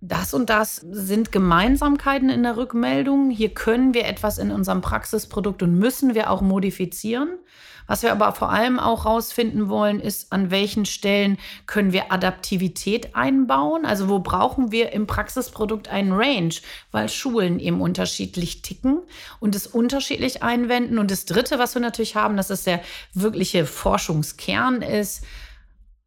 das 0.00 0.34
und 0.34 0.50
das 0.50 0.76
sind 0.76 1.32
Gemeinsamkeiten 1.32 2.28
in 2.28 2.42
der 2.42 2.56
Rückmeldung. 2.56 3.30
Hier 3.30 3.54
können 3.54 3.94
wir 3.94 4.06
etwas 4.06 4.38
in 4.38 4.50
unserem 4.50 4.82
Praxisprodukt 4.82 5.62
und 5.62 5.78
müssen 5.78 6.14
wir 6.14 6.30
auch 6.30 6.42
modifizieren. 6.42 7.38
Was 7.86 8.02
wir 8.02 8.12
aber 8.12 8.32
vor 8.32 8.50
allem 8.50 8.78
auch 8.78 9.04
herausfinden 9.04 9.68
wollen, 9.68 10.00
ist, 10.00 10.32
an 10.32 10.50
welchen 10.50 10.86
Stellen 10.86 11.38
können 11.66 11.92
wir 11.92 12.12
Adaptivität 12.12 13.14
einbauen? 13.14 13.86
Also 13.86 14.08
wo 14.08 14.18
brauchen 14.18 14.72
wir 14.72 14.92
im 14.92 15.06
Praxisprodukt 15.06 15.88
einen 15.88 16.12
Range, 16.12 16.54
weil 16.90 17.08
Schulen 17.08 17.60
eben 17.60 17.80
unterschiedlich 17.80 18.62
ticken 18.62 19.02
und 19.38 19.54
es 19.54 19.66
unterschiedlich 19.66 20.42
einwenden. 20.42 20.98
Und 20.98 21.10
das 21.10 21.26
Dritte, 21.26 21.58
was 21.58 21.74
wir 21.74 21.82
natürlich 21.82 22.16
haben, 22.16 22.36
das 22.36 22.50
ist 22.50 22.66
der 22.66 22.80
wirkliche 23.14 23.66
Forschungskern, 23.66 24.82
ist, 24.82 25.24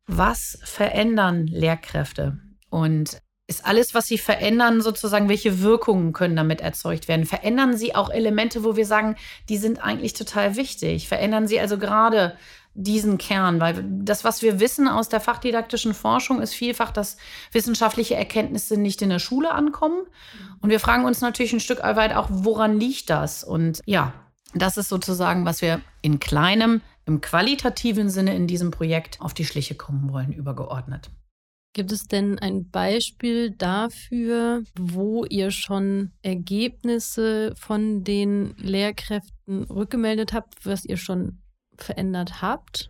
was 0.05 0.59
verändern 0.63 1.47
Lehrkräfte? 1.47 2.39
Und 2.69 3.21
ist 3.49 3.65
alles, 3.65 3.95
was 3.95 4.05
sie 4.05 4.19
verändern, 4.19 4.79
sozusagen, 4.79 5.27
welche 5.27 5.61
Wirkungen 5.61 6.13
können 6.13 6.35
damit 6.35 6.61
erzeugt 6.61 7.07
werden? 7.07 7.25
Verändern 7.25 7.75
sie 7.75 7.95
auch 7.95 8.11
Elemente, 8.11 8.63
wo 8.63 8.75
wir 8.75 8.85
sagen, 8.85 9.15
die 9.49 9.57
sind 9.57 9.83
eigentlich 9.83 10.13
total 10.13 10.55
wichtig? 10.55 11.07
Verändern 11.07 11.47
sie 11.47 11.59
also 11.59 11.79
gerade 11.79 12.37
diesen 12.75 13.17
Kern? 13.17 13.59
Weil 13.59 13.83
das, 13.83 14.23
was 14.23 14.43
wir 14.43 14.59
wissen 14.59 14.87
aus 14.87 15.09
der 15.09 15.19
fachdidaktischen 15.19 15.95
Forschung, 15.95 16.43
ist 16.43 16.53
vielfach, 16.53 16.91
dass 16.91 17.17
wissenschaftliche 17.51 18.15
Erkenntnisse 18.15 18.79
nicht 18.79 19.01
in 19.01 19.09
der 19.09 19.17
Schule 19.17 19.51
ankommen. 19.51 20.05
Und 20.61 20.69
wir 20.69 20.79
fragen 20.79 21.05
uns 21.05 21.19
natürlich 21.19 21.51
ein 21.51 21.59
Stück 21.59 21.81
weit 21.81 22.15
auch, 22.15 22.27
woran 22.29 22.79
liegt 22.79 23.09
das? 23.09 23.43
Und 23.43 23.81
ja, 23.87 24.13
das 24.53 24.77
ist 24.77 24.89
sozusagen, 24.89 25.45
was 25.45 25.63
wir 25.63 25.81
in 26.03 26.19
kleinem, 26.19 26.81
im 27.07 27.19
qualitativen 27.19 28.11
Sinne 28.11 28.35
in 28.35 28.45
diesem 28.45 28.69
Projekt 28.69 29.19
auf 29.21 29.33
die 29.33 29.45
Schliche 29.45 29.73
kommen 29.73 30.13
wollen, 30.13 30.33
übergeordnet. 30.33 31.09
Gibt 31.73 31.91
es 31.91 32.07
denn 32.07 32.39
ein 32.39 32.69
Beispiel 32.69 33.51
dafür, 33.51 34.63
wo 34.77 35.25
ihr 35.25 35.51
schon 35.51 36.11
Ergebnisse 36.23 37.53
von 37.55 38.03
den 38.03 38.55
Lehrkräften 38.57 39.63
rückgemeldet 39.63 40.33
habt, 40.33 40.65
was 40.65 40.83
ihr 40.83 40.97
schon 40.97 41.39
verändert 41.77 42.41
habt? 42.41 42.89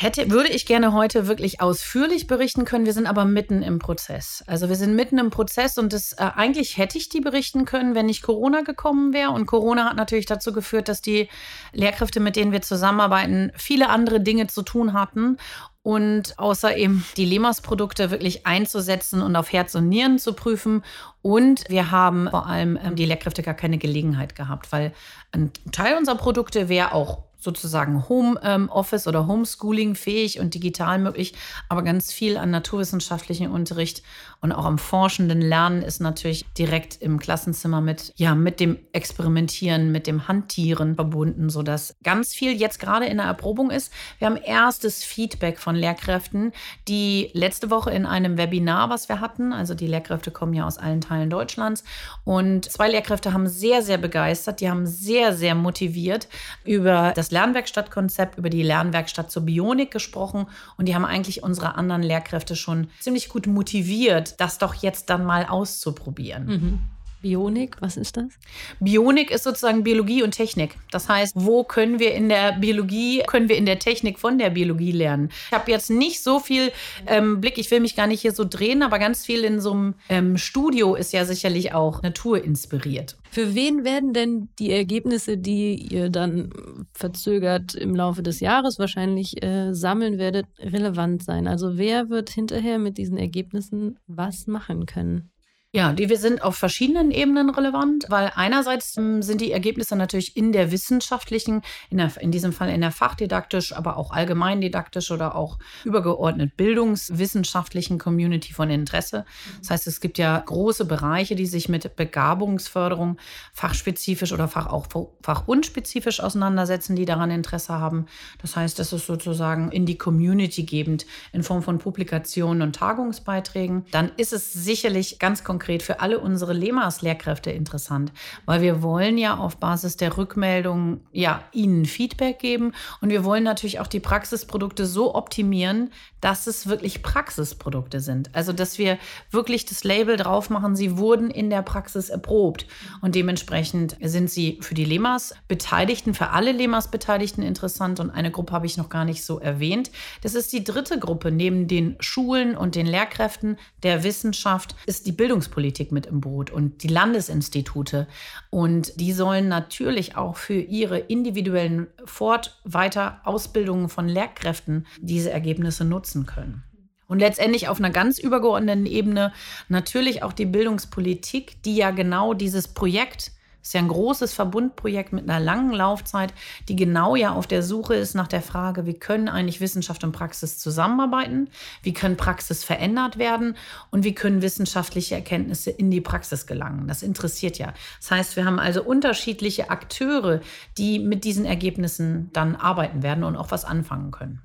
Hätte, 0.00 0.30
würde 0.30 0.48
ich 0.48 0.64
gerne 0.64 0.94
heute 0.94 1.26
wirklich 1.26 1.60
ausführlich 1.60 2.26
berichten 2.26 2.64
können. 2.64 2.86
Wir 2.86 2.94
sind 2.94 3.06
aber 3.06 3.26
mitten 3.26 3.60
im 3.60 3.78
Prozess. 3.78 4.42
Also 4.46 4.70
wir 4.70 4.76
sind 4.76 4.94
mitten 4.96 5.18
im 5.18 5.28
Prozess 5.28 5.76
und 5.76 5.92
das, 5.92 6.12
äh, 6.12 6.30
eigentlich 6.36 6.78
hätte 6.78 6.96
ich 6.96 7.10
die 7.10 7.20
berichten 7.20 7.66
können, 7.66 7.94
wenn 7.94 8.06
nicht 8.06 8.22
Corona 8.22 8.62
gekommen 8.62 9.12
wäre. 9.12 9.32
Und 9.32 9.44
Corona 9.44 9.84
hat 9.84 9.96
natürlich 9.96 10.24
dazu 10.24 10.52
geführt, 10.52 10.88
dass 10.88 11.02
die 11.02 11.28
Lehrkräfte, 11.72 12.18
mit 12.18 12.36
denen 12.36 12.50
wir 12.52 12.62
zusammenarbeiten, 12.62 13.52
viele 13.56 13.90
andere 13.90 14.22
Dinge 14.22 14.46
zu 14.46 14.62
tun 14.62 14.94
hatten 14.94 15.36
und 15.82 16.38
außer 16.38 16.76
eben 16.76 17.04
die 17.16 17.24
Lemas-Produkte 17.24 18.10
wirklich 18.10 18.46
einzusetzen 18.46 19.22
und 19.22 19.34
auf 19.34 19.52
Herz 19.52 19.74
und 19.74 19.88
Nieren 19.88 20.18
zu 20.18 20.34
prüfen. 20.34 20.84
Und 21.22 21.64
wir 21.68 21.90
haben 21.90 22.28
vor 22.28 22.46
allem 22.46 22.78
ähm, 22.82 22.96
die 22.96 23.06
Lehrkräfte 23.06 23.42
gar 23.42 23.54
keine 23.54 23.78
Gelegenheit 23.78 24.34
gehabt, 24.34 24.72
weil 24.72 24.92
ein 25.32 25.50
Teil 25.72 25.96
unserer 25.96 26.16
Produkte 26.16 26.68
wäre 26.68 26.92
auch 26.92 27.29
sozusagen 27.40 28.08
Homeoffice 28.08 29.06
ähm, 29.06 29.08
oder 29.08 29.26
Homeschooling 29.26 29.94
fähig 29.94 30.38
und 30.38 30.54
digital 30.54 30.98
möglich, 30.98 31.34
aber 31.68 31.82
ganz 31.82 32.12
viel 32.12 32.36
an 32.36 32.50
naturwissenschaftlichen 32.50 33.50
Unterricht 33.50 34.02
und 34.42 34.52
auch 34.52 34.64
am 34.64 34.78
forschenden 34.78 35.40
Lernen 35.40 35.82
ist 35.82 36.00
natürlich 36.00 36.46
direkt 36.56 37.00
im 37.02 37.18
Klassenzimmer 37.18 37.80
mit 37.80 38.12
ja 38.16 38.34
mit 38.34 38.60
dem 38.60 38.78
Experimentieren, 38.92 39.92
mit 39.92 40.06
dem 40.06 40.28
Handtieren 40.28 40.94
verbunden, 40.94 41.50
so 41.50 41.62
dass 41.62 41.96
ganz 42.02 42.34
viel 42.34 42.52
jetzt 42.52 42.78
gerade 42.78 43.06
in 43.06 43.18
der 43.18 43.26
Erprobung 43.26 43.70
ist. 43.70 43.92
Wir 44.18 44.26
haben 44.26 44.36
erstes 44.36 45.04
Feedback 45.04 45.58
von 45.58 45.74
Lehrkräften, 45.74 46.52
die 46.88 47.30
letzte 47.32 47.70
Woche 47.70 47.90
in 47.90 48.06
einem 48.06 48.38
Webinar, 48.38 48.90
was 48.90 49.08
wir 49.08 49.20
hatten, 49.20 49.52
also 49.52 49.74
die 49.74 49.86
Lehrkräfte 49.86 50.30
kommen 50.30 50.54
ja 50.54 50.66
aus 50.66 50.78
allen 50.78 51.00
Teilen 51.00 51.30
Deutschlands 51.30 51.84
und 52.24 52.70
zwei 52.70 52.88
Lehrkräfte 52.88 53.32
haben 53.32 53.46
sehr 53.46 53.82
sehr 53.82 53.98
begeistert, 53.98 54.60
die 54.60 54.70
haben 54.70 54.86
sehr 54.86 55.34
sehr 55.34 55.54
motiviert 55.54 56.28
über 56.64 57.12
das 57.14 57.29
Lernwerkstattkonzept, 57.30 58.38
über 58.38 58.50
die 58.50 58.62
Lernwerkstatt 58.62 59.30
zur 59.30 59.42
Bionik 59.42 59.90
gesprochen 59.90 60.46
und 60.76 60.86
die 60.86 60.94
haben 60.94 61.04
eigentlich 61.04 61.42
unsere 61.42 61.74
anderen 61.74 62.02
Lehrkräfte 62.02 62.56
schon 62.56 62.88
ziemlich 63.00 63.28
gut 63.28 63.46
motiviert, 63.46 64.40
das 64.40 64.58
doch 64.58 64.74
jetzt 64.74 65.10
dann 65.10 65.24
mal 65.24 65.46
auszuprobieren. 65.46 66.46
Mhm. 66.46 66.78
Bionik, 67.20 67.76
was 67.80 67.96
ist 67.96 68.16
das? 68.16 68.32
Bionik 68.80 69.30
ist 69.30 69.44
sozusagen 69.44 69.82
Biologie 69.82 70.22
und 70.22 70.32
Technik. 70.32 70.76
Das 70.90 71.08
heißt, 71.08 71.34
wo 71.36 71.64
können 71.64 71.98
wir 71.98 72.14
in 72.14 72.28
der 72.28 72.52
Biologie, 72.52 73.22
können 73.26 73.48
wir 73.48 73.56
in 73.56 73.66
der 73.66 73.78
Technik 73.78 74.18
von 74.18 74.38
der 74.38 74.50
Biologie 74.50 74.92
lernen? 74.92 75.30
Ich 75.46 75.52
habe 75.52 75.70
jetzt 75.70 75.90
nicht 75.90 76.22
so 76.22 76.40
viel 76.40 76.72
ähm, 77.06 77.40
Blick, 77.40 77.58
ich 77.58 77.70
will 77.70 77.80
mich 77.80 77.96
gar 77.96 78.06
nicht 78.06 78.22
hier 78.22 78.32
so 78.32 78.44
drehen, 78.44 78.82
aber 78.82 78.98
ganz 78.98 79.24
viel 79.24 79.44
in 79.44 79.60
so 79.60 79.72
einem 79.72 79.94
ähm, 80.08 80.36
Studio 80.36 80.94
ist 80.94 81.12
ja 81.12 81.24
sicherlich 81.24 81.74
auch 81.74 82.02
naturinspiriert. 82.02 83.16
Für 83.30 83.54
wen 83.54 83.84
werden 83.84 84.12
denn 84.12 84.48
die 84.58 84.72
Ergebnisse, 84.72 85.38
die 85.38 85.74
ihr 85.74 86.10
dann 86.10 86.50
verzögert 86.92 87.74
im 87.74 87.94
Laufe 87.94 88.24
des 88.24 88.40
Jahres 88.40 88.80
wahrscheinlich 88.80 89.40
äh, 89.42 89.72
sammeln 89.72 90.18
werdet, 90.18 90.46
relevant 90.58 91.22
sein? 91.22 91.46
Also 91.46 91.78
wer 91.78 92.10
wird 92.10 92.30
hinterher 92.30 92.78
mit 92.78 92.98
diesen 92.98 93.18
Ergebnissen 93.18 93.98
was 94.08 94.48
machen 94.48 94.86
können? 94.86 95.29
Ja, 95.72 95.92
die 95.92 96.08
wir 96.08 96.18
sind 96.18 96.42
auf 96.42 96.56
verschiedenen 96.56 97.12
Ebenen 97.12 97.48
relevant, 97.48 98.06
weil 98.08 98.32
einerseits 98.34 98.96
ähm, 98.96 99.22
sind 99.22 99.40
die 99.40 99.52
Ergebnisse 99.52 99.94
natürlich 99.94 100.36
in 100.36 100.50
der 100.50 100.72
wissenschaftlichen, 100.72 101.62
in, 101.90 101.98
der, 101.98 102.10
in 102.18 102.32
diesem 102.32 102.52
Fall 102.52 102.70
in 102.70 102.80
der 102.80 102.90
fachdidaktisch, 102.90 103.72
aber 103.72 103.96
auch 103.96 104.10
allgemeindidaktisch 104.10 105.12
oder 105.12 105.36
auch 105.36 105.60
übergeordnet 105.84 106.56
bildungswissenschaftlichen 106.56 107.98
Community 107.98 108.52
von 108.52 108.68
Interesse. 108.68 109.24
Das 109.60 109.70
heißt, 109.70 109.86
es 109.86 110.00
gibt 110.00 110.18
ja 110.18 110.42
große 110.44 110.86
Bereiche, 110.86 111.36
die 111.36 111.46
sich 111.46 111.68
mit 111.68 111.94
Begabungsförderung 111.94 113.18
fachspezifisch 113.52 114.32
oder 114.32 114.48
fach 114.48 114.66
auch 114.66 114.88
fachunspezifisch 115.22 116.18
auseinandersetzen, 116.18 116.96
die 116.96 117.04
daran 117.04 117.30
Interesse 117.30 117.74
haben. 117.74 118.06
Das 118.42 118.56
heißt, 118.56 118.76
das 118.80 118.92
ist 118.92 119.06
sozusagen 119.06 119.70
in 119.70 119.86
die 119.86 119.98
Community 119.98 120.64
gebend 120.64 121.06
in 121.32 121.44
Form 121.44 121.62
von 121.62 121.78
Publikationen 121.78 122.62
und 122.62 122.74
Tagungsbeiträgen. 122.74 123.84
Dann 123.92 124.10
ist 124.16 124.32
es 124.32 124.52
sicherlich 124.52 125.20
ganz 125.20 125.44
konkret 125.44 125.59
konkret 125.60 125.82
für 125.82 126.00
alle 126.00 126.18
unsere 126.18 126.54
Lemas-Lehrkräfte 126.54 127.50
interessant, 127.50 128.12
weil 128.46 128.62
wir 128.62 128.80
wollen 128.80 129.18
ja 129.18 129.36
auf 129.36 129.58
Basis 129.58 129.98
der 129.98 130.16
Rückmeldung 130.16 131.02
ja 131.12 131.42
ihnen 131.52 131.84
Feedback 131.84 132.38
geben 132.38 132.72
und 133.02 133.10
wir 133.10 133.24
wollen 133.24 133.44
natürlich 133.44 133.78
auch 133.78 133.86
die 133.86 134.00
Praxisprodukte 134.00 134.86
so 134.86 135.14
optimieren, 135.14 135.90
dass 136.20 136.46
es 136.46 136.66
wirklich 136.66 137.02
Praxisprodukte 137.02 138.00
sind. 138.00 138.30
Also, 138.34 138.52
dass 138.52 138.78
wir 138.78 138.98
wirklich 139.30 139.66
das 139.66 139.84
Label 139.84 140.16
drauf 140.16 140.50
machen, 140.50 140.76
sie 140.76 140.98
wurden 140.98 141.30
in 141.30 141.50
der 141.50 141.62
Praxis 141.62 142.08
erprobt 142.08 142.66
und 143.00 143.14
dementsprechend 143.14 143.96
sind 144.00 144.30
sie 144.30 144.58
für 144.60 144.74
die 144.74 144.84
Lemas 144.84 145.34
Beteiligten, 145.48 146.14
für 146.14 146.30
alle 146.30 146.52
Lemas 146.52 146.90
Beteiligten 146.90 147.42
interessant 147.42 148.00
und 148.00 148.10
eine 148.10 148.30
Gruppe 148.30 148.52
habe 148.52 148.66
ich 148.66 148.76
noch 148.76 148.88
gar 148.88 149.04
nicht 149.04 149.24
so 149.24 149.40
erwähnt. 149.40 149.90
Das 150.22 150.34
ist 150.34 150.52
die 150.52 150.64
dritte 150.64 150.98
Gruppe 150.98 151.32
neben 151.32 151.66
den 151.66 151.96
Schulen 152.00 152.56
und 152.56 152.74
den 152.74 152.86
Lehrkräften 152.86 153.56
der 153.82 154.04
Wissenschaft 154.04 154.74
ist 154.86 155.06
die 155.06 155.12
Bildungs 155.12 155.40
Bildungspolitik 155.40 155.92
mit 155.92 156.06
im 156.06 156.20
Boot 156.20 156.50
und 156.50 156.82
die 156.82 156.88
Landesinstitute. 156.88 158.06
Und 158.50 158.98
die 159.00 159.12
sollen 159.12 159.48
natürlich 159.48 160.16
auch 160.16 160.36
für 160.36 160.60
ihre 160.60 160.98
individuellen 160.98 161.86
Fort-, 162.04 162.60
Weiter-, 162.64 163.20
Ausbildungen 163.24 163.88
von 163.88 164.08
Lehrkräften 164.08 164.86
diese 165.00 165.30
Ergebnisse 165.30 165.84
nutzen 165.84 166.09
können. 166.26 166.64
Und 167.06 167.18
letztendlich 167.18 167.68
auf 167.68 167.78
einer 167.78 167.90
ganz 167.90 168.18
übergeordneten 168.18 168.86
Ebene 168.86 169.32
natürlich 169.68 170.22
auch 170.22 170.32
die 170.32 170.46
Bildungspolitik, 170.46 171.62
die 171.64 171.74
ja 171.74 171.90
genau 171.90 172.34
dieses 172.34 172.68
Projekt 172.68 173.32
ist 173.62 173.74
ja 173.74 173.80
ein 173.80 173.88
großes 173.88 174.32
Verbundprojekt 174.32 175.12
mit 175.12 175.28
einer 175.28 175.40
langen 175.40 175.72
Laufzeit, 175.72 176.32
die 176.68 176.76
genau 176.76 177.16
ja 177.16 177.32
auf 177.32 177.46
der 177.46 177.62
Suche 177.62 177.94
ist 177.94 178.14
nach 178.14 178.28
der 178.28 178.42
Frage, 178.42 178.86
wie 178.86 178.94
können 178.94 179.28
eigentlich 179.28 179.60
Wissenschaft 179.60 180.02
und 180.04 180.12
Praxis 180.12 180.58
zusammenarbeiten, 180.58 181.50
wie 181.82 181.92
können 181.92 182.16
Praxis 182.16 182.64
verändert 182.64 183.18
werden 183.18 183.56
und 183.90 184.04
wie 184.04 184.14
können 184.14 184.42
wissenschaftliche 184.42 185.14
Erkenntnisse 185.14 185.70
in 185.70 185.90
die 185.90 186.00
Praxis 186.00 186.46
gelangen. 186.46 186.88
Das 186.88 187.02
interessiert 187.02 187.58
ja. 187.58 187.74
Das 188.00 188.10
heißt, 188.10 188.36
wir 188.36 188.44
haben 188.44 188.58
also 188.58 188.82
unterschiedliche 188.82 189.70
Akteure, 189.70 190.40
die 190.78 190.98
mit 190.98 191.24
diesen 191.24 191.44
Ergebnissen 191.44 192.30
dann 192.32 192.56
arbeiten 192.56 193.02
werden 193.02 193.24
und 193.24 193.36
auch 193.36 193.50
was 193.50 193.64
anfangen 193.64 194.10
können. 194.10 194.42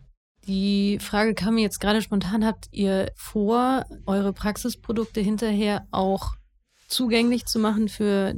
Die 0.48 1.00
Frage 1.00 1.34
kam 1.34 1.56
mir 1.56 1.62
jetzt 1.62 1.80
gerade 1.80 2.02
spontan. 2.02 2.46
Habt 2.46 2.68
ihr 2.72 3.12
vor, 3.16 3.86
eure 4.06 4.34
Praxisprodukte 4.34 5.22
hinterher 5.22 5.88
auch 5.92 6.34
zugänglich 6.88 7.46
zu 7.46 7.60
machen 7.60 7.90
für 7.90 8.36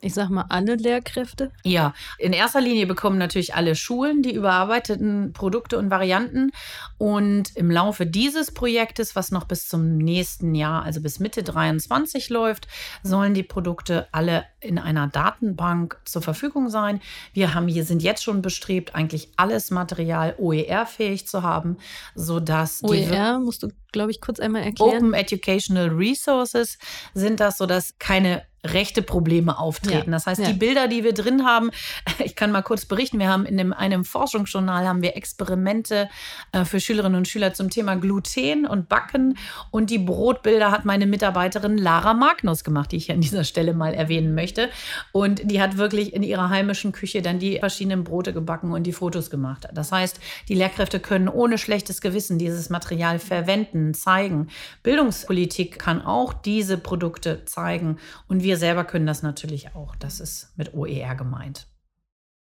ich 0.00 0.14
sag 0.14 0.28
mal, 0.30 0.44
alle 0.48 0.76
Lehrkräfte? 0.76 1.50
Ja, 1.64 1.92
in 2.18 2.32
erster 2.32 2.60
Linie 2.60 2.86
bekommen 2.86 3.18
natürlich 3.18 3.54
alle 3.54 3.74
Schulen 3.74 4.22
die 4.22 4.32
überarbeiteten 4.32 5.32
Produkte 5.32 5.76
und 5.76 5.90
Varianten. 5.90 6.52
Und 6.98 7.56
im 7.56 7.70
Laufe 7.70 8.06
dieses 8.06 8.52
Projektes, 8.52 9.16
was 9.16 9.32
noch 9.32 9.44
bis 9.44 9.68
zum 9.68 9.96
nächsten 9.98 10.54
Jahr, 10.54 10.84
also 10.84 11.00
bis 11.00 11.18
Mitte 11.18 11.42
23 11.42 12.28
läuft, 12.30 12.68
sollen 13.02 13.34
die 13.34 13.42
Produkte 13.42 14.06
alle 14.12 14.44
in 14.60 14.78
einer 14.78 15.08
Datenbank 15.08 15.98
zur 16.04 16.22
Verfügung 16.22 16.70
sein. 16.70 17.00
Wir 17.32 17.54
haben 17.54 17.66
hier 17.66 17.84
sind 17.84 18.02
jetzt 18.02 18.22
schon 18.22 18.40
bestrebt, 18.40 18.94
eigentlich 18.94 19.32
alles 19.36 19.70
Material 19.70 20.34
OER-fähig 20.38 21.26
zu 21.26 21.42
haben, 21.42 21.76
sodass 22.14 22.82
OER 22.84 23.40
musst 23.40 23.64
du, 23.64 23.68
glaube 23.92 24.10
ich, 24.12 24.20
kurz 24.20 24.38
einmal 24.38 24.62
erklären. 24.62 24.96
Open 24.96 25.14
Educational 25.14 25.88
Resources 25.88 26.78
sind 27.14 27.40
das, 27.40 27.58
sodass 27.58 27.98
keine 27.98 28.42
rechte 28.64 29.02
Probleme 29.02 29.58
auftreten. 29.58 30.10
Ja. 30.10 30.16
Das 30.16 30.26
heißt, 30.26 30.40
ja. 30.40 30.48
die 30.48 30.54
Bilder, 30.54 30.88
die 30.88 31.04
wir 31.04 31.14
drin 31.14 31.44
haben, 31.44 31.70
ich 32.24 32.34
kann 32.34 32.50
mal 32.50 32.62
kurz 32.62 32.86
berichten, 32.86 33.18
wir 33.18 33.28
haben 33.28 33.46
in 33.46 33.56
dem, 33.56 33.72
einem 33.72 34.04
Forschungsjournal 34.04 34.86
haben 34.86 35.02
wir 35.02 35.16
Experimente 35.16 36.08
äh, 36.52 36.64
für 36.64 36.80
Schülerinnen 36.80 37.16
und 37.16 37.28
Schüler 37.28 37.54
zum 37.54 37.70
Thema 37.70 37.96
Gluten 37.96 38.66
und 38.66 38.88
Backen 38.88 39.38
und 39.70 39.90
die 39.90 39.98
Brotbilder 39.98 40.70
hat 40.70 40.84
meine 40.84 41.06
Mitarbeiterin 41.06 41.78
Lara 41.78 42.14
Magnus 42.14 42.64
gemacht, 42.64 42.92
die 42.92 42.96
ich 42.96 43.12
an 43.12 43.20
dieser 43.20 43.44
Stelle 43.44 43.74
mal 43.74 43.94
erwähnen 43.94 44.34
möchte 44.34 44.68
und 45.12 45.50
die 45.50 45.60
hat 45.60 45.76
wirklich 45.76 46.12
in 46.12 46.22
ihrer 46.22 46.50
heimischen 46.50 46.92
Küche 46.92 47.22
dann 47.22 47.38
die 47.38 47.58
verschiedenen 47.58 48.04
Brote 48.04 48.32
gebacken 48.32 48.72
und 48.72 48.84
die 48.84 48.92
Fotos 48.92 49.30
gemacht. 49.30 49.68
Das 49.72 49.92
heißt, 49.92 50.20
die 50.48 50.54
Lehrkräfte 50.54 51.00
können 51.00 51.28
ohne 51.28 51.58
schlechtes 51.58 52.00
Gewissen 52.00 52.38
dieses 52.38 52.70
Material 52.70 53.18
verwenden, 53.18 53.94
zeigen. 53.94 54.48
Bildungspolitik 54.82 55.78
kann 55.78 56.02
auch 56.02 56.32
diese 56.32 56.78
Produkte 56.78 57.44
zeigen 57.44 57.98
und 58.26 58.42
wir 58.48 58.56
selber 58.56 58.84
können 58.84 59.06
das 59.06 59.22
natürlich 59.22 59.74
auch. 59.74 59.94
Das 59.94 60.20
ist 60.20 60.56
mit 60.56 60.72
OER 60.72 61.14
gemeint. 61.16 61.68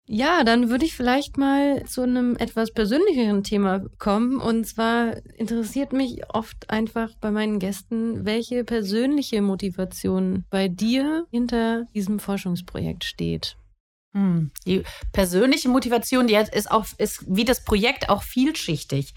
Ja, 0.05 0.45
dann 0.45 0.69
würde 0.69 0.85
ich 0.85 0.95
vielleicht 0.95 1.37
mal 1.37 1.83
zu 1.83 2.01
einem 2.03 2.37
etwas 2.37 2.71
persönlicheren 2.71 3.43
Thema 3.43 3.83
kommen. 3.99 4.37
Und 4.37 4.65
zwar 4.65 5.17
interessiert 5.37 5.91
mich 5.91 6.21
oft 6.33 6.69
einfach 6.69 7.13
bei 7.19 7.29
meinen 7.29 7.59
Gästen, 7.59 8.25
welche 8.25 8.63
persönliche 8.63 9.41
Motivation 9.41 10.45
bei 10.49 10.69
dir 10.69 11.25
hinter 11.29 11.83
diesem 11.93 12.19
Forschungsprojekt 12.19 13.03
steht. 13.03 13.57
Hm. 14.17 14.50
Die 14.65 14.81
persönliche 15.13 15.69
Motivation, 15.69 16.25
die 16.25 16.33
ist 16.33 16.71
auch, 16.71 16.86
ist 16.97 17.24
wie 17.27 17.45
das 17.45 17.63
Projekt 17.63 18.09
auch 18.09 18.24
vielschichtig. 18.24 19.13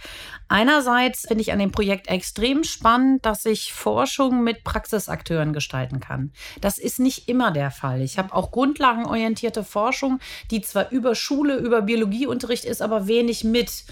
Einerseits 0.48 1.26
finde 1.26 1.40
ich 1.40 1.52
an 1.52 1.58
dem 1.58 1.72
Projekt 1.72 2.08
extrem 2.08 2.64
spannend, 2.64 3.24
dass 3.24 3.46
ich 3.46 3.72
Forschung 3.72 4.44
mit 4.44 4.62
Praxisakteuren 4.62 5.54
gestalten 5.54 6.00
kann. 6.00 6.32
Das 6.60 6.76
ist 6.76 7.00
nicht 7.00 7.30
immer 7.30 7.50
der 7.50 7.70
Fall. 7.70 8.02
Ich 8.02 8.18
habe 8.18 8.34
auch 8.34 8.50
grundlagenorientierte 8.50 9.64
Forschung, 9.64 10.18
die 10.50 10.60
zwar 10.60 10.90
über 10.90 11.14
Schule, 11.14 11.56
über 11.56 11.80
Biologieunterricht 11.80 12.66
ist, 12.66 12.82
aber 12.82 13.06
wenig 13.06 13.42
mit. 13.42 13.84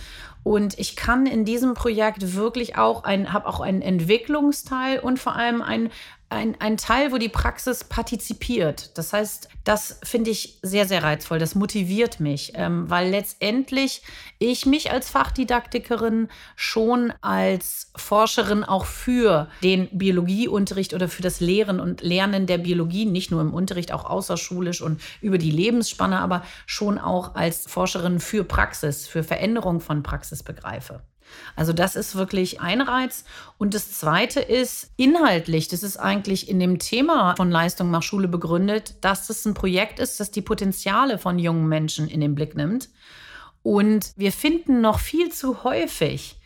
Und 0.43 0.79
ich 0.79 0.95
kann 0.95 1.27
in 1.27 1.45
diesem 1.45 1.75
Projekt 1.75 2.35
wirklich 2.35 2.77
auch 2.77 3.05
ein, 3.05 3.33
habe 3.33 3.47
auch 3.47 3.61
einen 3.61 3.83
Entwicklungsteil 3.83 4.99
und 4.99 5.19
vor 5.19 5.37
allem 5.37 5.63
ein, 5.63 5.91
ein, 6.31 6.61
ein 6.61 6.77
Teil, 6.77 7.11
wo 7.11 7.17
die 7.17 7.31
Praxis 7.31 7.85
partizipiert. 7.85 8.97
Das 8.99 9.13
heißt, 9.13 9.49
das 9.65 9.99
finde 10.03 10.31
ich 10.31 10.59
sehr, 10.63 10.87
sehr 10.87 11.03
reizvoll. 11.03 11.39
Das 11.39 11.55
motiviert 11.55 12.21
mich, 12.21 12.53
ähm, 12.55 12.89
weil 12.91 13.11
letztendlich 13.11 14.03
ich 14.39 14.67
mich 14.67 14.91
als 14.91 15.09
Fachdidaktikerin 15.09 16.29
schon 16.55 17.13
als 17.23 17.93
Forscherin 17.97 18.63
auch 18.63 18.85
für 18.85 19.49
den 19.63 19.89
Biologieunterricht 19.91 20.93
oder 20.93 21.09
für 21.09 21.23
das 21.23 21.41
Lehren 21.41 21.81
und 21.81 22.03
Lernen 22.03 22.47
der 22.47 22.59
Biologie, 22.59 23.07
nicht 23.07 23.31
nur 23.31 23.41
im 23.41 23.55
Unterricht, 23.55 23.93
auch 23.93 24.05
außerschulisch 24.05 24.83
und 24.83 25.01
über 25.23 25.39
die 25.39 25.51
Lebensspanne, 25.51 26.21
aber 26.21 26.43
schon 26.67 26.99
auch 26.99 27.35
als 27.35 27.67
Forscherin 27.67 28.21
für 28.21 28.45
Praxis, 28.45 29.07
für 29.07 29.25
Veränderung 29.25 29.81
von 29.81 30.03
Praxis 30.03 30.43
begreife. 30.43 31.01
Also 31.57 31.73
das 31.73 31.97
ist 31.97 32.15
wirklich 32.15 32.61
ein 32.61 32.81
Reiz. 32.81 33.25
Und 33.59 33.75
das 33.75 33.93
Zweite 33.93 34.41
ist 34.41 34.91
inhaltlich, 34.97 35.69
das 35.69 35.83
ist 35.83 35.97
eigentlich 35.97 36.49
in 36.49 36.61
dem 36.61 36.79
Thema 36.79 37.35
von 37.37 37.51
Leistung 37.51 37.91
nach 37.91 38.03
Schule 38.03 38.29
begründet, 38.29 38.97
dass 39.01 39.29
es 39.31 39.45
ein 39.45 39.55
Projekt 39.55 39.99
ist, 39.99 40.21
das 40.21 40.31
die 40.31 40.43
Potenziale 40.43 41.19
von 41.19 41.39
jungen 41.39 41.69
Menschen 41.69 42.09
in 42.09 42.21
den 42.21 42.35
Blick 42.35 42.55
nimmt. 42.55 42.89
Und 43.63 44.13
wir 44.17 44.33
finden 44.33 44.81
noch 44.81 44.99
viel 45.01 45.31
zu 45.31 45.65
häufig 45.65 46.37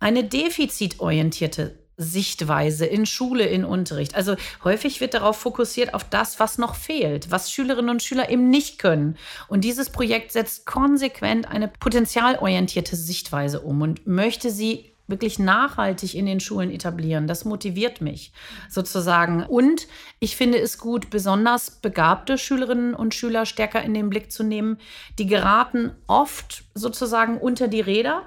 eine 0.00 0.24
defizitorientierte 0.24 1.78
Sichtweise 1.98 2.86
in 2.86 3.04
Schule, 3.04 3.44
in 3.44 3.64
Unterricht. 3.64 4.14
Also 4.14 4.36
häufig 4.64 5.00
wird 5.00 5.14
darauf 5.14 5.36
fokussiert, 5.36 5.94
auf 5.94 6.04
das, 6.04 6.40
was 6.40 6.56
noch 6.56 6.76
fehlt, 6.76 7.30
was 7.30 7.50
Schülerinnen 7.50 7.90
und 7.90 8.02
Schüler 8.02 8.30
eben 8.30 8.48
nicht 8.48 8.78
können. 8.78 9.16
Und 9.48 9.64
dieses 9.64 9.90
Projekt 9.90 10.32
setzt 10.32 10.64
konsequent 10.64 11.48
eine 11.48 11.68
potenzialorientierte 11.68 12.96
Sichtweise 12.96 13.60
um 13.60 13.82
und 13.82 14.06
möchte 14.06 14.50
sie 14.50 14.92
wirklich 15.08 15.38
nachhaltig 15.38 16.14
in 16.14 16.26
den 16.26 16.38
Schulen 16.38 16.70
etablieren. 16.70 17.26
Das 17.26 17.44
motiviert 17.44 18.00
mich 18.00 18.32
sozusagen. 18.68 19.42
Und 19.42 19.88
ich 20.20 20.36
finde 20.36 20.58
es 20.58 20.78
gut, 20.78 21.10
besonders 21.10 21.70
begabte 21.70 22.38
Schülerinnen 22.38 22.94
und 22.94 23.14
Schüler 23.14 23.46
stärker 23.46 23.82
in 23.82 23.94
den 23.94 24.10
Blick 24.10 24.30
zu 24.30 24.44
nehmen. 24.44 24.78
Die 25.18 25.26
geraten 25.26 25.92
oft 26.06 26.64
sozusagen 26.74 27.38
unter 27.38 27.68
die 27.68 27.80
Räder 27.80 28.22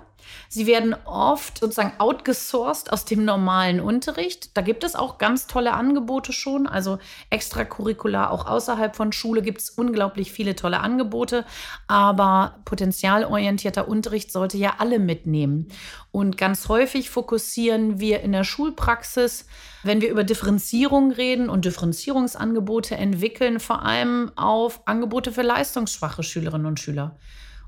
Sie 0.50 0.68
werden 0.68 0.96
oft 1.06 1.60
sozusagen 1.60 1.94
outgesourced 2.00 2.92
aus 2.92 3.06
dem 3.06 3.26
normalen 3.26 3.80
Unterricht. 3.80 4.56
Da 4.58 4.62
gibt 4.62 4.84
es 4.84 4.96
auch 4.96 5.18
ganz 5.18 5.48
tolle 5.48 5.74
Angebote 5.74 6.34
schon. 6.34 6.68
Also 6.68 7.00
extracurricular, 7.30 8.32
auch 8.32 8.46
außerhalb 8.46 8.96
von 8.96 9.12
Schule 9.12 9.42
gibt 9.42 9.62
es 9.62 9.70
unglaublich 9.70 10.32
viele 10.32 10.56
tolle 10.56 10.80
Angebote. 10.80 11.46
Aber 11.88 12.60
potenzialorientierter 12.66 13.88
Unterricht 13.88 14.32
sollte 14.32 14.58
ja 14.58 14.76
alle 14.80 15.00
mitnehmen. 15.00 15.68
Und 16.12 16.38
ganz 16.38 16.68
häufig 16.68 17.10
fokussieren 17.10 18.00
wir 18.00 18.20
in 18.22 18.34
der 18.34 18.44
Schulpraxis, 18.44 19.46
wenn 19.84 20.02
wir 20.02 20.10
über 20.10 20.24
Differenzierung 20.24 21.12
reden 21.12 21.50
und 21.50 21.66
Differenzierungsangebote 21.66 22.96
entwickeln, 22.96 23.60
vor 23.60 23.84
allem 23.84 24.32
auf 24.36 24.82
Angebote 24.86 25.32
für 25.32 25.42
leistungsschwache 25.42 26.24
Schülerinnen 26.24 26.68
und 26.68 26.80
Schüler. 26.80 27.18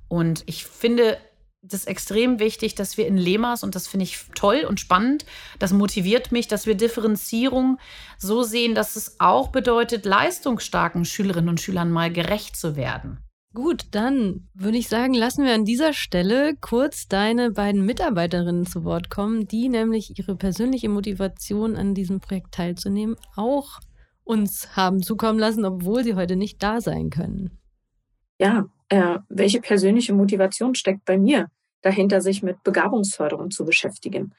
Und 0.09 0.43
ich 0.45 0.65
finde, 0.65 1.17
das 1.63 1.82
ist 1.82 1.88
extrem 1.88 2.39
wichtig, 2.39 2.76
dass 2.76 2.97
wir 2.97 3.08
in 3.08 3.17
Lemas, 3.17 3.63
und 3.63 3.73
das 3.73 3.88
finde 3.88 4.04
ich 4.04 4.26
toll 4.36 4.65
und 4.67 4.80
spannend, 4.80 5.26
das 5.60 5.71
motiviert 5.71 6.32
mich, 6.32 6.47
dass 6.47 6.65
wir 6.65 6.76
Differenzierung 6.76 7.80
so 8.17 8.43
sehen, 8.43 8.76
dass 8.76 8.97
es 8.97 9.19
auch 9.19 9.47
bedeutet, 9.47 10.06
leistungsstarken 10.06 11.06
Schülerinnen 11.06 11.49
und 11.49 11.62
Schülern 11.62 11.89
mal 11.89 12.12
gerecht 12.12 12.58
zu 12.58 12.76
werden. 12.76 13.19
Gut, 13.54 13.86
dann 13.91 14.49
würde 14.54 14.78
ich 14.78 14.89
sagen, 14.89 15.13
lassen 15.13 15.45
wir 15.45 15.54
an 15.54 15.63
dieser 15.63 15.93
Stelle 15.93 16.56
kurz 16.60 17.08
deine 17.08 17.52
beiden 17.52 17.86
Mitarbeiterinnen 17.86 18.65
zu 18.65 18.84
Wort 18.84 19.10
kommen, 19.10 19.47
die 19.47 19.69
nämlich 19.69 20.17
ihre 20.17 20.36
persönliche 20.36 20.89
Motivation 20.89 21.76
an 21.76 21.93
diesem 21.93 22.19
Projekt 22.19 22.54
teilzunehmen 22.54 23.15
auch 23.36 23.80
uns 24.23 24.76
haben 24.76 25.04
zukommen 25.04 25.38
lassen, 25.38 25.65
obwohl 25.65 26.04
sie 26.04 26.15
heute 26.15 26.36
nicht 26.36 26.63
da 26.63 26.82
sein 26.82 27.10
können. 27.10 27.60
Ja, 28.39 28.65
äh, 28.93 29.17
welche 29.27 29.60
persönliche 29.60 30.13
Motivation 30.13 30.75
steckt 30.75 31.03
bei 31.03 31.17
mir 31.17 31.47
dahinter, 31.82 32.21
sich 32.21 32.43
mit 32.43 32.62
Begabungsförderung 32.63 33.49
zu 33.49 33.65
beschäftigen. 33.65 34.34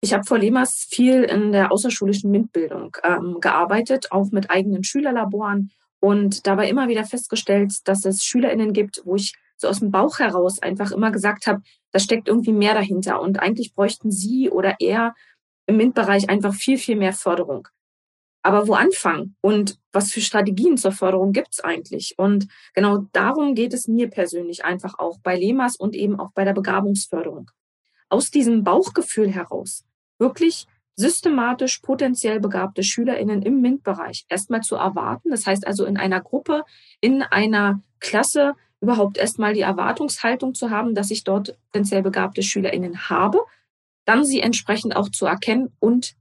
Ich 0.00 0.12
habe 0.12 0.24
vor 0.24 0.38
Lemas 0.38 0.88
viel 0.90 1.22
in 1.22 1.52
der 1.52 1.70
außerschulischen 1.70 2.32
MINT-Bildung 2.32 2.96
ähm, 3.04 3.36
gearbeitet, 3.40 4.10
auch 4.10 4.32
mit 4.32 4.50
eigenen 4.50 4.82
Schülerlaboren 4.82 5.70
und 6.00 6.48
dabei 6.48 6.68
immer 6.68 6.88
wieder 6.88 7.04
festgestellt, 7.04 7.74
dass 7.84 8.04
es 8.04 8.24
SchülerInnen 8.24 8.72
gibt, 8.72 9.02
wo 9.04 9.14
ich 9.14 9.34
so 9.56 9.68
aus 9.68 9.78
dem 9.78 9.92
Bauch 9.92 10.18
heraus 10.18 10.60
einfach 10.60 10.90
immer 10.90 11.12
gesagt 11.12 11.46
habe, 11.46 11.62
da 11.92 12.00
steckt 12.00 12.26
irgendwie 12.26 12.52
mehr 12.52 12.74
dahinter 12.74 13.20
und 13.20 13.38
eigentlich 13.38 13.72
bräuchten 13.72 14.10
sie 14.10 14.50
oder 14.50 14.74
er 14.80 15.14
im 15.66 15.76
MINT-Bereich 15.76 16.28
einfach 16.28 16.54
viel, 16.54 16.76
viel 16.76 16.96
mehr 16.96 17.12
Förderung. 17.12 17.68
Aber 18.42 18.66
wo 18.66 18.74
anfangen 18.74 19.36
und 19.40 19.78
was 19.92 20.10
für 20.10 20.20
Strategien 20.20 20.76
zur 20.76 20.92
Förderung 20.92 21.32
gibt's 21.32 21.60
eigentlich? 21.60 22.14
Und 22.18 22.48
genau 22.74 23.06
darum 23.12 23.54
geht 23.54 23.72
es 23.72 23.86
mir 23.86 24.10
persönlich 24.10 24.64
einfach 24.64 24.98
auch 24.98 25.18
bei 25.22 25.36
Lemas 25.36 25.76
und 25.76 25.94
eben 25.94 26.18
auch 26.18 26.32
bei 26.32 26.44
der 26.44 26.52
Begabungsförderung. 26.52 27.50
Aus 28.08 28.30
diesem 28.30 28.64
Bauchgefühl 28.64 29.30
heraus 29.30 29.84
wirklich 30.18 30.66
systematisch 30.96 31.78
potenziell 31.78 32.40
begabte 32.40 32.82
SchülerInnen 32.82 33.42
im 33.42 33.60
MINT-Bereich 33.60 34.26
erstmal 34.28 34.60
zu 34.60 34.76
erwarten. 34.76 35.30
Das 35.30 35.46
heißt 35.46 35.66
also 35.66 35.84
in 35.84 35.96
einer 35.96 36.20
Gruppe, 36.20 36.64
in 37.00 37.22
einer 37.22 37.80
Klasse 38.00 38.54
überhaupt 38.80 39.16
erstmal 39.16 39.54
die 39.54 39.60
Erwartungshaltung 39.60 40.54
zu 40.54 40.70
haben, 40.70 40.94
dass 40.94 41.10
ich 41.10 41.24
dort 41.24 41.56
potenziell 41.70 42.02
begabte 42.02 42.42
SchülerInnen 42.42 43.08
habe, 43.08 43.38
dann 44.04 44.24
sie 44.24 44.40
entsprechend 44.40 44.96
auch 44.96 45.08
zu 45.08 45.26
erkennen 45.26 45.72
und 45.78 46.14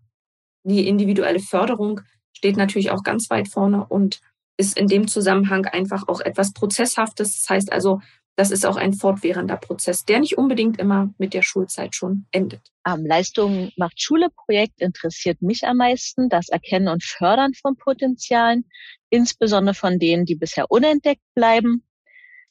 die 0.63 0.87
individuelle 0.87 1.39
Förderung 1.39 2.01
steht 2.33 2.57
natürlich 2.57 2.91
auch 2.91 3.03
ganz 3.03 3.29
weit 3.29 3.49
vorne 3.49 3.85
und 3.85 4.19
ist 4.57 4.77
in 4.77 4.87
dem 4.87 5.07
Zusammenhang 5.07 5.65
einfach 5.65 6.07
auch 6.07 6.21
etwas 6.21 6.53
Prozesshaftes. 6.53 7.41
Das 7.41 7.49
heißt 7.49 7.71
also, 7.71 7.99
das 8.35 8.51
ist 8.51 8.65
auch 8.65 8.77
ein 8.77 8.93
fortwährender 8.93 9.57
Prozess, 9.57 10.05
der 10.05 10.19
nicht 10.19 10.37
unbedingt 10.37 10.79
immer 10.79 11.13
mit 11.17 11.33
der 11.33 11.41
Schulzeit 11.41 11.95
schon 11.95 12.25
endet. 12.31 12.61
Am 12.83 13.05
Leistung 13.05 13.71
macht 13.75 14.01
Schule 14.01 14.29
Projekt 14.29 14.81
interessiert 14.81 15.41
mich 15.41 15.63
am 15.65 15.77
meisten 15.77 16.29
das 16.29 16.49
Erkennen 16.49 16.87
und 16.87 17.03
Fördern 17.03 17.53
von 17.53 17.75
Potenzialen, 17.75 18.65
insbesondere 19.09 19.75
von 19.75 19.99
denen, 19.99 20.25
die 20.25 20.35
bisher 20.35 20.71
unentdeckt 20.71 21.21
bleiben. 21.35 21.83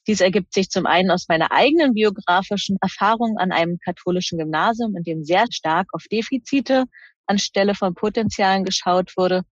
Dies 0.07 0.21
ergibt 0.21 0.53
sich 0.53 0.69
zum 0.69 0.85
einen 0.85 1.11
aus 1.11 1.25
meiner 1.27 1.51
eigenen 1.51 1.93
biografischen 1.93 2.77
Erfahrung 2.81 3.37
an 3.37 3.51
einem 3.51 3.77
katholischen 3.83 4.39
Gymnasium, 4.39 4.95
in 4.95 5.03
dem 5.03 5.23
sehr 5.23 5.45
stark 5.51 5.87
auf 5.93 6.03
Defizite 6.11 6.85
anstelle 7.31 7.75
von 7.75 7.95
Potenzialen 7.95 8.63
geschaut 8.65 9.13
wurde. 9.17 9.43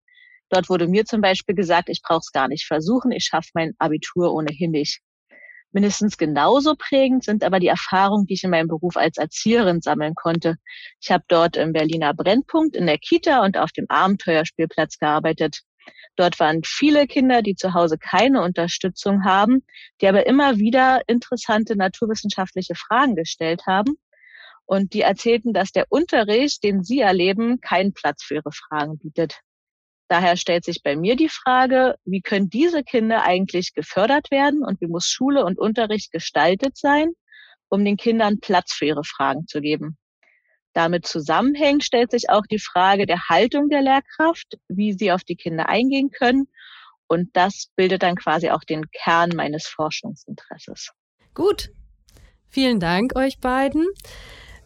Dort 0.50 0.68
wurde 0.68 0.86
mir 0.86 1.04
zum 1.04 1.20
Beispiel 1.20 1.54
gesagt, 1.54 1.88
ich 1.88 2.02
brauche 2.02 2.18
es 2.18 2.32
gar 2.32 2.48
nicht 2.48 2.66
versuchen, 2.66 3.10
ich 3.12 3.24
schaffe 3.24 3.50
mein 3.54 3.72
Abitur 3.78 4.32
ohnehin 4.32 4.72
nicht. 4.72 5.00
Mindestens 5.72 6.18
genauso 6.18 6.74
prägend 6.76 7.22
sind 7.24 7.44
aber 7.44 7.60
die 7.60 7.68
Erfahrungen, 7.68 8.26
die 8.26 8.34
ich 8.34 8.42
in 8.42 8.50
meinem 8.50 8.66
Beruf 8.66 8.96
als 8.96 9.18
Erzieherin 9.18 9.80
sammeln 9.80 10.14
konnte. 10.16 10.56
Ich 11.00 11.12
habe 11.12 11.24
dort 11.28 11.56
im 11.56 11.72
Berliner 11.72 12.12
Brennpunkt 12.12 12.74
in 12.74 12.86
der 12.86 12.98
Kita 12.98 13.44
und 13.44 13.56
auf 13.56 13.70
dem 13.70 13.86
Abenteuerspielplatz 13.88 14.98
gearbeitet. 14.98 15.60
Dort 16.16 16.40
waren 16.40 16.62
viele 16.64 17.06
Kinder, 17.06 17.40
die 17.42 17.54
zu 17.54 17.72
Hause 17.72 17.98
keine 17.98 18.42
Unterstützung 18.42 19.24
haben, 19.24 19.64
die 20.00 20.08
aber 20.08 20.26
immer 20.26 20.58
wieder 20.58 21.02
interessante 21.06 21.76
naturwissenschaftliche 21.76 22.74
Fragen 22.74 23.14
gestellt 23.14 23.62
haben. 23.66 23.96
Und 24.70 24.94
die 24.94 25.00
erzählten, 25.00 25.52
dass 25.52 25.72
der 25.72 25.86
Unterricht, 25.88 26.62
den 26.62 26.84
sie 26.84 27.00
erleben, 27.00 27.60
keinen 27.60 27.92
Platz 27.92 28.22
für 28.22 28.36
ihre 28.36 28.52
Fragen 28.52 28.98
bietet. 28.98 29.40
Daher 30.06 30.36
stellt 30.36 30.64
sich 30.64 30.84
bei 30.84 30.94
mir 30.94 31.16
die 31.16 31.28
Frage, 31.28 31.96
wie 32.04 32.20
können 32.20 32.50
diese 32.50 32.84
Kinder 32.84 33.24
eigentlich 33.24 33.74
gefördert 33.74 34.30
werden 34.30 34.62
und 34.64 34.80
wie 34.80 34.86
muss 34.86 35.08
Schule 35.08 35.44
und 35.44 35.58
Unterricht 35.58 36.12
gestaltet 36.12 36.76
sein, 36.76 37.14
um 37.68 37.84
den 37.84 37.96
Kindern 37.96 38.38
Platz 38.38 38.72
für 38.72 38.84
ihre 38.84 39.02
Fragen 39.02 39.48
zu 39.48 39.60
geben. 39.60 39.98
Damit 40.72 41.04
zusammenhängt 41.04 41.82
stellt 41.82 42.12
sich 42.12 42.30
auch 42.30 42.46
die 42.48 42.60
Frage 42.60 43.06
der 43.06 43.28
Haltung 43.28 43.70
der 43.70 43.82
Lehrkraft, 43.82 44.56
wie 44.68 44.92
sie 44.92 45.10
auf 45.10 45.24
die 45.24 45.34
Kinder 45.34 45.68
eingehen 45.68 46.12
können. 46.12 46.46
Und 47.08 47.30
das 47.32 47.72
bildet 47.74 48.04
dann 48.04 48.14
quasi 48.14 48.50
auch 48.50 48.62
den 48.62 48.88
Kern 48.92 49.30
meines 49.34 49.66
Forschungsinteresses. 49.66 50.92
Gut. 51.34 51.70
Vielen 52.48 52.78
Dank 52.78 53.16
euch 53.16 53.40
beiden. 53.40 53.84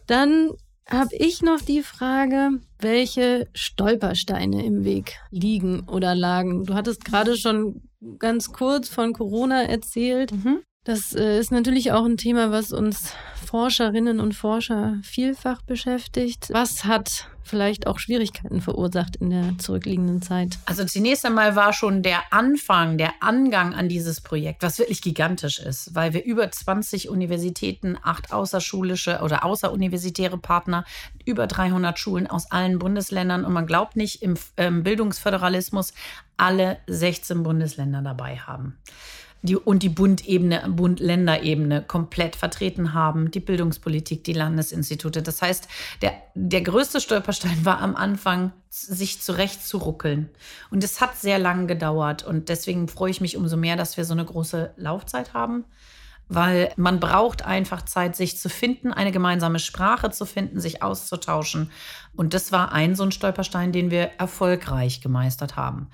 Dann 0.07 0.51
habe 0.87 1.15
ich 1.15 1.41
noch 1.41 1.61
die 1.61 1.81
Frage, 1.81 2.59
welche 2.79 3.47
Stolpersteine 3.53 4.63
im 4.63 4.83
Weg 4.83 5.17
liegen 5.31 5.87
oder 5.89 6.13
lagen. 6.13 6.65
Du 6.65 6.75
hattest 6.75 7.03
gerade 7.05 7.37
schon 7.37 7.89
ganz 8.19 8.51
kurz 8.51 8.87
von 8.87 9.13
Corona 9.13 9.63
erzählt. 9.63 10.31
Mhm. 10.31 10.61
Das 10.85 11.15
äh, 11.15 11.39
ist 11.39 11.51
natürlich 11.51 11.91
auch 11.91 12.05
ein 12.05 12.15
Thema, 12.15 12.51
was 12.51 12.71
uns 12.71 13.11
Forscherinnen 13.43 14.19
und 14.19 14.33
Forscher 14.33 14.99
vielfach 15.01 15.63
beschäftigt. 15.63 16.49
Was 16.51 16.85
hat 16.85 17.27
vielleicht 17.41 17.87
auch 17.87 17.97
Schwierigkeiten 17.97 18.61
verursacht 18.61 19.15
in 19.15 19.31
der 19.31 19.57
zurückliegenden 19.57 20.21
Zeit? 20.21 20.59
Also 20.65 20.85
zunächst 20.85 21.25
einmal 21.25 21.55
war 21.55 21.73
schon 21.73 22.03
der 22.03 22.21
Anfang, 22.31 22.99
der 22.99 23.13
Angang 23.19 23.73
an 23.73 23.89
dieses 23.89 24.21
Projekt, 24.21 24.61
was 24.61 24.77
wirklich 24.77 25.01
gigantisch 25.01 25.57
ist, 25.57 25.95
weil 25.95 26.13
wir 26.13 26.23
über 26.23 26.51
20 26.51 27.09
Universitäten, 27.09 27.97
acht 28.03 28.31
außerschulische 28.31 29.21
oder 29.23 29.43
außeruniversitäre 29.43 30.37
Partner, 30.37 30.85
über 31.25 31.47
300 31.47 31.97
Schulen 31.97 32.27
aus 32.27 32.51
allen 32.51 32.77
Bundesländern 32.77 33.43
und 33.43 33.53
man 33.53 33.65
glaubt 33.65 33.95
nicht 33.95 34.21
im 34.21 34.35
ähm, 34.57 34.83
Bildungsföderalismus 34.83 35.93
alle 36.37 36.77
16 36.85 37.41
Bundesländer 37.41 38.03
dabei 38.03 38.37
haben 38.37 38.77
die, 39.45 39.55
und 39.55 39.83
die 39.83 39.89
Bundebene, 39.89 40.63
Bund-Länder-Ebene 40.67 41.83
komplett 41.83 42.35
vertreten 42.35 42.93
haben, 42.93 43.31
die 43.31 43.39
Bildungspolitik, 43.39 44.23
die 44.23 44.33
Landesinstitute. 44.33 45.21
Das 45.21 45.41
heißt, 45.41 45.67
der, 46.01 46.13
der 46.33 46.61
größte 46.61 46.99
Stolperstein 46.99 47.65
war 47.65 47.81
am 47.81 47.95
Anfang, 47.95 48.51
sich 48.69 49.21
zurechtzuruckeln. 49.21 50.29
Und 50.69 50.83
es 50.83 50.99
hat 50.99 51.17
sehr 51.17 51.39
lange 51.39 51.67
gedauert. 51.67 52.23
Und 52.23 52.49
deswegen 52.49 52.87
freue 52.87 53.11
ich 53.11 53.21
mich 53.21 53.37
umso 53.37 53.55
mehr, 53.55 53.77
dass 53.77 53.97
wir 53.97 54.03
so 54.05 54.13
eine 54.13 54.25
große 54.25 54.73
Laufzeit 54.75 55.33
haben. 55.33 55.65
Weil 56.27 56.73
man 56.75 56.99
braucht 56.99 57.45
einfach 57.45 57.83
Zeit, 57.83 58.15
sich 58.15 58.39
zu 58.39 58.49
finden, 58.49 58.91
eine 58.91 59.11
gemeinsame 59.11 59.59
Sprache 59.59 60.09
zu 60.09 60.25
finden, 60.25 60.59
sich 60.59 60.81
auszutauschen. 60.81 61.71
Und 62.15 62.33
das 62.33 62.51
war 62.51 62.71
ein 62.71 62.95
so 62.95 63.03
ein 63.03 63.11
Stolperstein, 63.11 63.71
den 63.71 63.91
wir 63.91 64.09
erfolgreich 64.17 65.01
gemeistert 65.01 65.55
haben. 65.55 65.89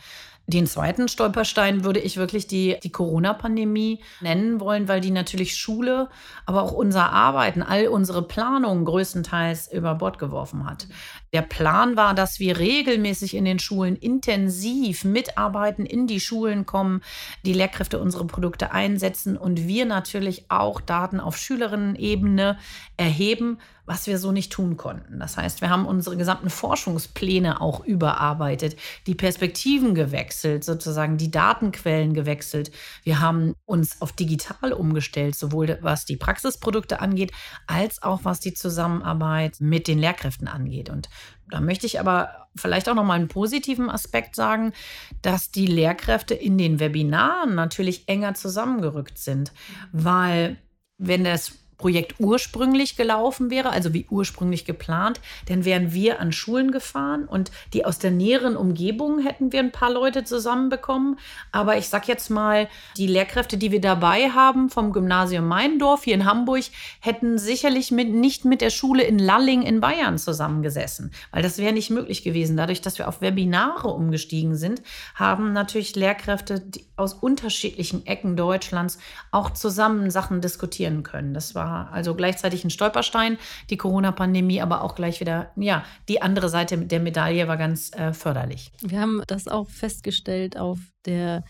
Den 0.48 0.68
zweiten 0.68 1.08
Stolperstein 1.08 1.84
würde 1.84 2.00
ich 2.00 2.18
wirklich 2.18 2.48
die, 2.48 2.78
die 2.84 2.92
Corona-Pandemie 2.92 4.00
nennen 4.20 4.60
wollen, 4.60 4.88
weil 4.88 5.00
die 5.00 5.12
natürlich 5.12 5.56
Schule, 5.56 6.10
aber 6.46 6.64
auch 6.64 6.72
unser 6.72 7.12
Arbeiten, 7.12 7.62
all 7.62 7.88
unsere 7.88 8.22
Planungen 8.22 8.84
größtenteils 8.84 9.72
über 9.72 9.96
Bord 9.96 10.20
geworfen 10.20 10.66
hat. 10.66 10.88
Der 11.34 11.44
Plan 11.44 11.96
war, 11.96 12.14
dass 12.14 12.42
wir 12.42 12.60
regelmäßig 12.60 13.36
in 13.36 13.46
den 13.46 13.58
Schulen 13.58 13.96
intensiv 13.96 15.06
mitarbeiten, 15.06 15.86
in 15.86 16.06
die 16.06 16.20
Schulen 16.20 16.66
kommen, 16.66 17.02
die 17.46 17.54
Lehrkräfte 17.54 18.00
unsere 18.00 18.26
Produkte 18.26 18.74
einsetzen 18.74 19.38
und 19.38 19.66
wir 19.66 19.86
natürlich 19.86 20.52
auch 20.52 20.82
Daten 20.82 21.22
auf 21.22 21.38
Schülerinnen-Ebene 21.38 22.58
erheben, 22.98 23.60
was 23.86 24.08
wir 24.08 24.20
so 24.20 24.32
nicht 24.32 24.52
tun 24.52 24.78
konnten. 24.78 25.20
Das 25.20 25.38
heißt, 25.38 25.62
wir 25.62 25.70
haben 25.70 25.86
unsere 25.86 26.16
gesamten 26.16 26.50
Forschungspläne 26.50 27.60
auch 27.62 27.84
überarbeitet, 27.84 28.78
die 29.08 29.16
Perspektiven 29.16 29.96
gewechselt, 29.96 30.64
sozusagen 30.64 31.18
die 31.18 31.32
Datenquellen 31.32 32.14
gewechselt. 32.14 32.72
Wir 33.04 33.20
haben 33.20 33.56
uns 33.66 34.02
auf 34.02 34.12
digital 34.14 34.72
umgestellt, 34.72 35.36
sowohl 35.36 35.78
was 35.82 36.06
die 36.06 36.16
Praxisprodukte 36.16 37.02
angeht, 37.02 37.32
als 37.68 38.02
auch 38.04 38.22
was 38.24 38.40
die 38.40 38.54
Zusammenarbeit 38.54 39.58
mit 39.60 39.88
den 39.88 40.00
Lehrkräften 40.00 40.48
angeht. 40.48 40.90
Und 40.90 41.10
da 41.52 41.62
möchte 41.62 41.86
ich 41.86 42.00
aber 42.00 42.48
vielleicht 42.56 42.90
auch 42.90 42.96
noch 42.96 43.04
mal 43.04 43.14
einen 43.14 43.28
positiven 43.28 43.90
Aspekt 43.90 44.36
sagen, 44.36 44.74
dass 45.22 45.52
die 45.52 45.68
Lehrkräfte 45.68 46.34
in 46.34 46.58
den 46.58 46.80
Webinaren 46.80 47.56
natürlich 47.56 48.08
enger 48.08 48.34
zusammengerückt 48.34 49.18
sind, 49.18 49.52
weil 49.92 50.58
wenn 50.98 51.24
das 51.24 51.61
Projekt 51.82 52.20
ursprünglich 52.20 52.96
gelaufen 52.96 53.50
wäre, 53.50 53.72
also 53.72 53.94
wie 53.94 54.06
ursprünglich 54.10 54.66
geplant, 54.66 55.20
dann 55.48 55.66
wären 55.66 55.94
wir 55.94 56.20
an 56.20 56.32
Schulen 56.32 56.72
gefahren 56.72 57.26
und 57.26 57.52
die 57.74 57.86
aus 57.86 57.98
der 57.98 58.12
näheren 58.12 58.56
Umgebung 58.56 59.20
hätten 59.20 59.52
wir 59.52 59.60
ein 59.60 59.72
paar 59.72 59.92
Leute 59.92 60.24
zusammenbekommen. 60.24 61.18
Aber 61.52 61.78
ich 61.78 61.90
sag 61.90 62.08
jetzt 62.08 62.30
mal, 62.30 62.70
die 62.98 63.08
Lehrkräfte, 63.08 63.58
die 63.58 63.72
wir 63.72 63.82
dabei 63.82 64.30
haben 64.30 64.70
vom 64.70 64.94
Gymnasium 64.94 65.48
Meindorf 65.48 66.04
hier 66.04 66.14
in 66.14 66.26
Hamburg, 66.26 66.52
hätten 67.00 67.38
sicherlich 67.38 67.92
mit, 67.92 68.10
nicht 68.10 68.46
mit 68.46 68.62
der 68.62 68.70
Schule 68.70 69.04
in 69.04 69.18
Lalling 69.18 69.64
in 69.64 69.80
Bayern 69.80 70.18
zusammengesessen, 70.18 71.12
weil 71.32 71.42
das 71.42 71.58
wäre 71.58 71.74
nicht 71.74 71.90
möglich 71.90 72.24
gewesen. 72.24 72.58
Dadurch, 72.58 72.82
dass 72.82 73.00
wir 73.00 73.08
auf 73.08 73.22
Webinare 73.22 73.88
umgestiegen 73.88 74.56
sind, 74.56 74.84
haben 75.16 75.54
natürlich 75.54 75.96
Lehrkräfte 75.96 76.62
aus 76.98 77.14
unterschiedlichen 77.14 78.06
Ecken 78.06 78.36
Deutschlands 78.36 79.00
auch 79.32 79.50
zusammen 79.52 80.12
Sachen 80.12 80.42
diskutieren 80.42 81.04
können. 81.04 81.34
Das 81.34 81.56
war 81.56 81.71
also 81.92 82.16
gleichzeitig 82.16 82.64
ein 82.64 82.70
Stolperstein, 82.70 83.38
die 83.70 83.78
Corona-Pandemie, 83.78 84.62
aber 84.62 84.84
auch 84.84 84.96
gleich 84.96 85.20
wieder, 85.20 85.52
ja, 85.56 85.84
die 86.10 86.22
andere 86.22 86.50
Seite 86.50 86.78
der 86.78 87.00
Medaille 87.00 87.48
war 87.48 87.58
ganz 87.58 87.92
äh, 87.94 88.14
förderlich. 88.14 88.72
Wir 88.82 89.00
haben 89.00 89.24
das 89.28 89.48
auch 89.48 89.70
festgestellt 89.70 90.58
auf 90.58 90.80
der 91.06 91.44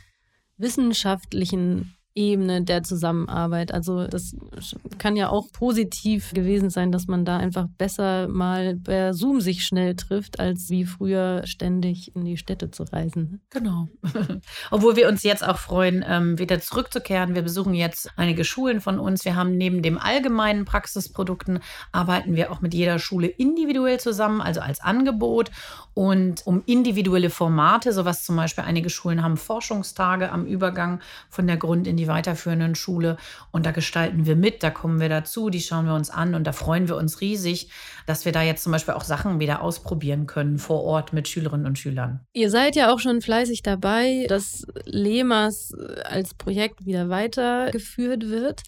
wissenschaftlichen 0.58 1.96
Ebene 2.14 2.64
der 2.64 2.84
Zusammenarbeit. 2.84 3.74
Also 3.74 4.06
das 4.06 4.36
kann 4.98 5.16
ja 5.16 5.30
auch 5.30 5.52
positiv 5.52 6.34
gewesen 6.34 6.70
sein, 6.70 6.92
dass 6.92 7.08
man 7.08 7.24
da 7.24 7.38
einfach 7.38 7.68
besser 7.78 8.28
mal 8.28 8.76
per 8.76 9.14
Zoom 9.14 9.40
sich 9.40 9.64
schnell 9.64 9.96
trifft, 9.96 10.40
als 10.40 10.70
wie 10.70 10.86
früher 10.86 11.44
ständig 11.46 12.14
in 12.16 12.26
die 12.26 12.38
Städte 12.38 12.70
zu 12.70 12.84
reisen. 12.84 13.42
Genau. 13.50 13.88
Obwohl 14.72 14.98
wir 14.98 15.08
uns 15.08 15.24
jetzt 15.24 15.48
auch 15.48 15.58
freuen, 15.58 16.04
ähm, 16.08 16.38
wieder 16.38 16.60
zurückzukehren. 16.60 17.34
Wir 17.34 17.44
besuchen 17.44 17.74
jetzt 17.74 18.10
einige 18.18 18.44
Schulen 18.44 18.82
von 18.82 19.00
uns. 19.00 19.24
Wir 19.24 19.36
haben 19.36 19.58
neben 19.58 19.82
dem 19.82 19.98
allgemeinen 19.98 20.66
Praxisprodukten 20.66 21.60
arbeiten 21.92 22.36
wir 22.36 22.52
auch 22.52 22.62
mit 22.62 22.74
jeder 22.74 23.00
Schule 23.00 23.28
individuell 23.28 24.00
zusammen, 24.00 24.42
also 24.42 24.60
als 24.60 24.82
Angebot 24.82 25.52
und 25.94 26.46
um 26.48 26.64
individuelle 26.66 27.30
Formate, 27.30 27.92
sowas 27.92 28.24
zum 28.24 28.36
Beispiel 28.38 28.64
einige 28.64 28.90
Schulen 28.90 29.24
haben 29.24 29.38
Forschungstage 29.38 30.32
am 30.32 30.46
Übergang 30.46 31.02
von 31.30 31.48
der 31.48 31.58
Grund 31.58 31.86
in 31.86 31.98
die 31.98 32.01
die 32.02 32.08
weiterführenden 32.08 32.74
Schule 32.76 33.18
und 33.52 33.66
da 33.66 33.72
gestalten 33.72 34.26
wir 34.26 34.36
mit, 34.36 34.64
da 34.64 34.72
kommen 34.72 35.00
wir 35.00 35.10
dazu, 35.10 35.50
die 35.50 35.62
schauen 35.62 35.86
wir 35.86 35.94
uns 35.94 36.10
an 36.10 36.34
und 36.34 36.46
da 36.46 36.52
freuen 36.52 36.88
wir 36.88 36.98
uns 36.98 37.22
riesig, 37.22 37.70
dass 38.08 38.26
wir 38.26 38.32
da 38.32 38.42
jetzt 38.42 38.64
zum 38.64 38.72
Beispiel 38.72 38.96
auch 38.96 39.04
Sachen 39.04 39.40
wieder 39.40 39.62
ausprobieren 39.62 40.26
können 40.26 40.58
vor 40.58 40.84
Ort 40.84 41.14
mit 41.14 41.28
Schülerinnen 41.28 41.68
und 41.68 41.78
Schülern. 41.78 42.22
Ihr 42.34 42.50
seid 42.50 42.76
ja 42.76 42.92
auch 42.92 43.00
schon 43.00 43.22
fleißig 43.22 43.62
dabei, 43.62 44.26
dass 44.28 44.66
Lemas 44.86 45.74
als 46.04 46.34
Projekt 46.34 46.86
wieder 46.86 47.10
weitergeführt 47.10 48.28
wird. 48.30 48.64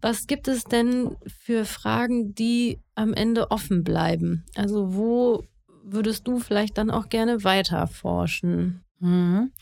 Was 0.00 0.26
gibt 0.28 0.46
es 0.46 0.64
denn 0.64 1.16
für 1.26 1.64
Fragen, 1.64 2.34
die 2.34 2.78
am 2.94 3.12
Ende 3.12 3.50
offen 3.50 3.82
bleiben? 3.82 4.44
Also 4.54 4.94
wo 4.94 5.44
würdest 5.82 6.28
du 6.28 6.38
vielleicht 6.38 6.78
dann 6.78 6.90
auch 6.90 7.08
gerne 7.08 7.42
weiter 7.42 7.86
forschen? 7.86 8.85
Mhm. 8.98 9.52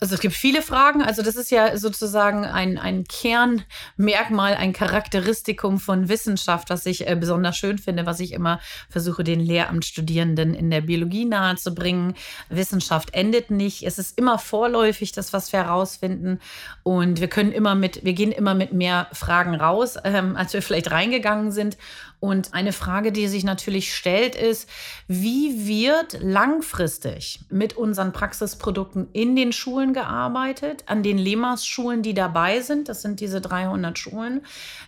Also 0.00 0.14
es 0.14 0.20
gibt 0.20 0.34
viele 0.34 0.60
Fragen. 0.60 1.02
Also 1.02 1.22
das 1.22 1.36
ist 1.36 1.50
ja 1.50 1.76
sozusagen 1.78 2.44
ein, 2.44 2.76
ein 2.76 3.04
Kernmerkmal, 3.04 4.54
ein 4.54 4.74
Charakteristikum 4.74 5.78
von 5.78 6.10
Wissenschaft, 6.10 6.68
was 6.68 6.84
ich 6.84 7.08
äh, 7.08 7.16
besonders 7.16 7.56
schön 7.56 7.78
finde, 7.78 8.04
was 8.04 8.20
ich 8.20 8.32
immer 8.32 8.60
versuche, 8.90 9.24
den 9.24 9.40
Lehramtsstudierenden 9.40 10.54
in 10.54 10.70
der 10.70 10.82
Biologie 10.82 11.24
nahezubringen. 11.24 12.14
Wissenschaft 12.50 13.14
endet 13.14 13.50
nicht. 13.50 13.82
Es 13.82 13.98
ist 13.98 14.18
immer 14.18 14.38
vorläufig, 14.38 15.12
das, 15.12 15.32
was 15.32 15.52
wir 15.52 15.64
herausfinden. 15.64 16.38
Und 16.82 17.20
wir 17.20 17.28
können 17.28 17.52
immer 17.52 17.74
mit, 17.74 18.04
wir 18.04 18.12
gehen 18.12 18.32
immer 18.32 18.54
mit 18.54 18.74
mehr 18.74 19.08
Fragen 19.12 19.54
raus, 19.54 19.96
ähm, 20.04 20.36
als 20.36 20.52
wir 20.52 20.60
vielleicht 20.60 20.90
reingegangen 20.90 21.50
sind. 21.50 21.78
Und 22.22 22.54
eine 22.54 22.72
Frage, 22.72 23.10
die 23.10 23.26
sich 23.26 23.42
natürlich 23.42 23.92
stellt, 23.92 24.36
ist, 24.36 24.68
wie 25.08 25.66
wird 25.66 26.22
langfristig 26.22 27.40
mit 27.50 27.76
unseren 27.76 28.12
Praxisprodukten 28.12 29.08
in 29.12 29.34
den 29.34 29.50
Schulen 29.52 29.92
gearbeitet, 29.92 30.84
an 30.86 31.02
den 31.02 31.18
Lemas-Schulen, 31.18 32.02
die 32.02 32.14
dabei 32.14 32.60
sind, 32.60 32.88
das 32.88 33.02
sind 33.02 33.18
diese 33.18 33.40
300 33.40 33.98
Schulen, 33.98 34.42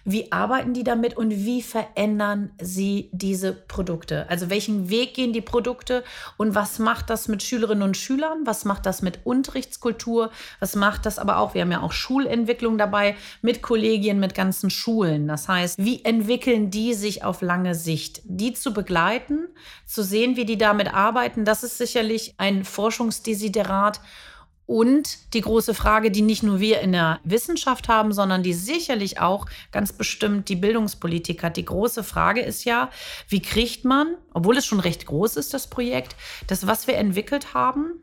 wie 0.05 0.31
arbeiten 0.31 0.75
die 0.75 0.85
damit 0.85 1.17
und 1.17 1.33
wie 1.33 1.61
verändern 1.61 2.53
sie 2.63 3.09
diese 3.11 3.53
Produkte? 3.53 4.31
Also 4.31 4.49
welchen 4.49 4.89
Weg 4.89 5.15
gehen 5.15 5.33
die 5.33 5.41
Produkte 5.41 6.05
und 6.37 6.55
was 6.55 6.79
macht 6.79 7.11
das 7.11 7.27
mit 7.27 7.43
Schülerinnen 7.43 7.83
und 7.83 7.97
Schülern? 7.97 8.43
Was 8.45 8.65
macht 8.65 8.87
das 8.87 9.03
mit 9.03 9.19
Unterrichtskultur? 9.25 10.31
Was 10.61 10.77
macht 10.77 11.05
das 11.05 11.19
aber 11.19 11.39
auch, 11.39 11.55
wir 11.55 11.63
haben 11.63 11.73
ja 11.73 11.83
auch 11.83 11.91
Schulentwicklung 11.91 12.79
dabei, 12.79 13.17
mit 13.43 13.61
Kollegien, 13.61 14.21
mit 14.21 14.37
ganzen 14.37 14.71
Schulen. 14.71 15.27
Das 15.27 15.49
heißt, 15.49 15.85
wie 15.85 16.05
entwickeln 16.05 16.71
die 16.71 16.95
sich 16.95 17.24
auf 17.25 17.43
lange 17.43 17.75
Sicht. 17.75 18.23
Die 18.25 18.53
zu 18.53 18.73
begleiten, 18.73 19.49
zu 19.87 20.03
sehen, 20.03 20.37
wie 20.37 20.45
die 20.45 20.59
damit 20.59 20.93
arbeiten, 20.93 21.45
das 21.45 21.65
ist 21.65 21.79
sicherlich 21.79 22.35
ein 22.39 22.65
Forschungsdesiderat. 22.65 24.01
Und 24.67 25.35
die 25.35 25.43
große 25.43 25.75
Frage, 25.75 26.11
die 26.11 26.23
nicht 26.23 26.43
nur 26.43 26.59
wir 26.59 26.81
in 26.81 26.93
der 26.93 27.21
Wissenschaft 27.23 27.89
haben, 27.89 28.15
sondern 28.15 28.43
die 28.43 28.55
sicherlich 28.55 29.21
auch 29.21 29.45
ganz 29.73 29.93
bestimmt 29.93 30.49
die 30.49 30.57
Bildungspolitik 30.57 31.43
hat. 31.43 31.59
Die 31.59 31.67
große 31.67 32.03
Frage 32.03 32.41
ist 32.41 32.65
ja, 32.65 32.89
wie 33.29 33.43
kriegt 33.43 33.85
man, 33.85 34.17
obwohl 34.33 34.57
es 34.57 34.65
schon 34.65 34.81
recht 34.81 35.05
groß 35.05 35.37
ist, 35.37 35.53
das 35.53 35.69
Projekt, 35.69 36.17
das, 36.47 36.67
was 36.67 36.87
wir 36.87 36.97
entwickelt 36.97 37.53
haben, 37.53 38.01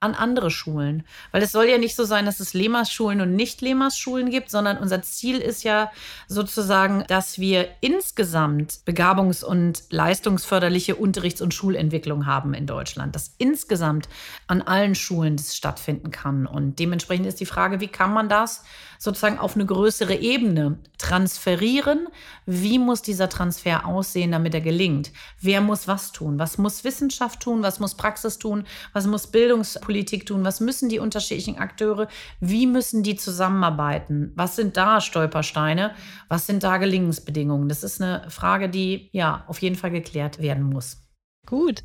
an 0.00 0.14
andere 0.14 0.50
Schulen. 0.50 1.02
Weil 1.32 1.42
es 1.42 1.50
soll 1.50 1.66
ja 1.66 1.78
nicht 1.78 1.96
so 1.96 2.04
sein, 2.04 2.24
dass 2.24 2.38
es 2.38 2.54
Lemas-Schulen 2.54 3.20
und 3.20 3.34
Nicht-Lemas-Schulen 3.34 4.30
gibt, 4.30 4.50
sondern 4.50 4.78
unser 4.78 5.02
Ziel 5.02 5.38
ist 5.38 5.64
ja 5.64 5.90
sozusagen, 6.28 7.04
dass 7.08 7.38
wir 7.38 7.68
insgesamt 7.80 8.80
begabungs- 8.86 9.44
und 9.44 9.82
leistungsförderliche 9.90 10.94
Unterrichts- 10.94 11.40
und 11.40 11.52
Schulentwicklung 11.52 12.26
haben 12.26 12.54
in 12.54 12.66
Deutschland. 12.66 13.14
Dass 13.16 13.34
insgesamt 13.38 14.08
an 14.46 14.62
allen 14.62 14.94
Schulen 14.94 15.36
das 15.36 15.56
stattfinden 15.56 16.12
kann. 16.12 16.46
Und 16.46 16.78
dementsprechend 16.78 17.26
ist 17.26 17.40
die 17.40 17.46
Frage, 17.46 17.80
wie 17.80 17.88
kann 17.88 18.12
man 18.12 18.28
das 18.28 18.62
sozusagen 18.98 19.38
auf 19.38 19.56
eine 19.56 19.66
größere 19.66 20.14
Ebene 20.14 20.78
transferieren. 20.98 22.08
Wie 22.44 22.78
muss 22.78 23.02
dieser 23.02 23.28
Transfer 23.28 23.86
aussehen, 23.86 24.32
damit 24.32 24.54
er 24.54 24.60
gelingt? 24.60 25.12
Wer 25.40 25.60
muss 25.60 25.88
was 25.88 26.12
tun? 26.12 26.38
Was 26.38 26.58
muss 26.58 26.84
Wissenschaft 26.84 27.40
tun? 27.40 27.62
Was 27.62 27.80
muss 27.80 27.94
Praxis 27.94 28.38
tun? 28.38 28.64
Was 28.92 29.06
muss 29.06 29.28
Bildungspolitik 29.28 30.26
tun? 30.26 30.44
Was 30.44 30.60
müssen 30.60 30.88
die 30.88 30.98
unterschiedlichen 30.98 31.58
Akteure? 31.58 32.08
Wie 32.40 32.66
müssen 32.66 33.02
die 33.02 33.16
zusammenarbeiten? 33.16 34.32
Was 34.34 34.56
sind 34.56 34.76
da 34.76 35.00
Stolpersteine? 35.00 35.94
Was 36.28 36.46
sind 36.46 36.62
da 36.62 36.76
Gelingensbedingungen? 36.78 37.68
Das 37.68 37.84
ist 37.84 38.02
eine 38.02 38.28
Frage, 38.28 38.68
die 38.68 39.08
ja 39.12 39.44
auf 39.46 39.62
jeden 39.62 39.76
Fall 39.76 39.90
geklärt 39.90 40.40
werden 40.40 40.64
muss. 40.64 40.98
Gut. 41.46 41.82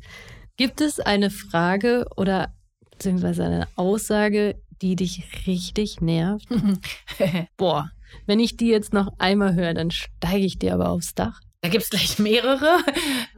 Gibt 0.56 0.80
es 0.80 1.00
eine 1.00 1.30
Frage 1.30 2.06
oder 2.16 2.54
beziehungsweise 2.90 3.44
eine 3.44 3.68
Aussage, 3.76 4.60
die 4.82 4.96
dich 4.96 5.46
richtig 5.46 6.00
nervt? 6.00 6.48
Boah, 7.56 7.90
wenn 8.26 8.40
ich 8.40 8.56
die 8.56 8.68
jetzt 8.68 8.92
noch 8.92 9.12
einmal 9.18 9.54
höre, 9.54 9.74
dann 9.74 9.90
steige 9.90 10.44
ich 10.44 10.58
dir 10.58 10.74
aber 10.74 10.90
aufs 10.90 11.14
Dach. 11.14 11.40
Da 11.64 11.70
gibt 11.70 11.84
es 11.84 11.88
gleich 11.88 12.18
mehrere. 12.18 12.76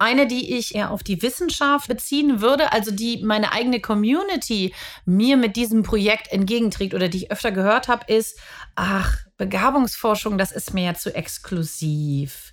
Eine, 0.00 0.26
die 0.26 0.56
ich 0.56 0.74
eher 0.74 0.90
auf 0.90 1.04
die 1.04 1.22
Wissenschaft 1.22 1.86
beziehen 1.86 2.40
würde, 2.40 2.72
also 2.72 2.90
die 2.90 3.22
meine 3.22 3.52
eigene 3.52 3.78
Community 3.78 4.74
mir 5.04 5.36
mit 5.36 5.54
diesem 5.54 5.84
Projekt 5.84 6.32
entgegenträgt 6.32 6.92
oder 6.92 7.08
die 7.08 7.18
ich 7.18 7.30
öfter 7.30 7.52
gehört 7.52 7.86
habe, 7.86 8.12
ist, 8.12 8.40
ach, 8.74 9.18
Begabungsforschung, 9.36 10.38
das 10.38 10.50
ist 10.50 10.74
mir 10.74 10.86
ja 10.86 10.94
zu 10.94 11.14
exklusiv. 11.14 12.52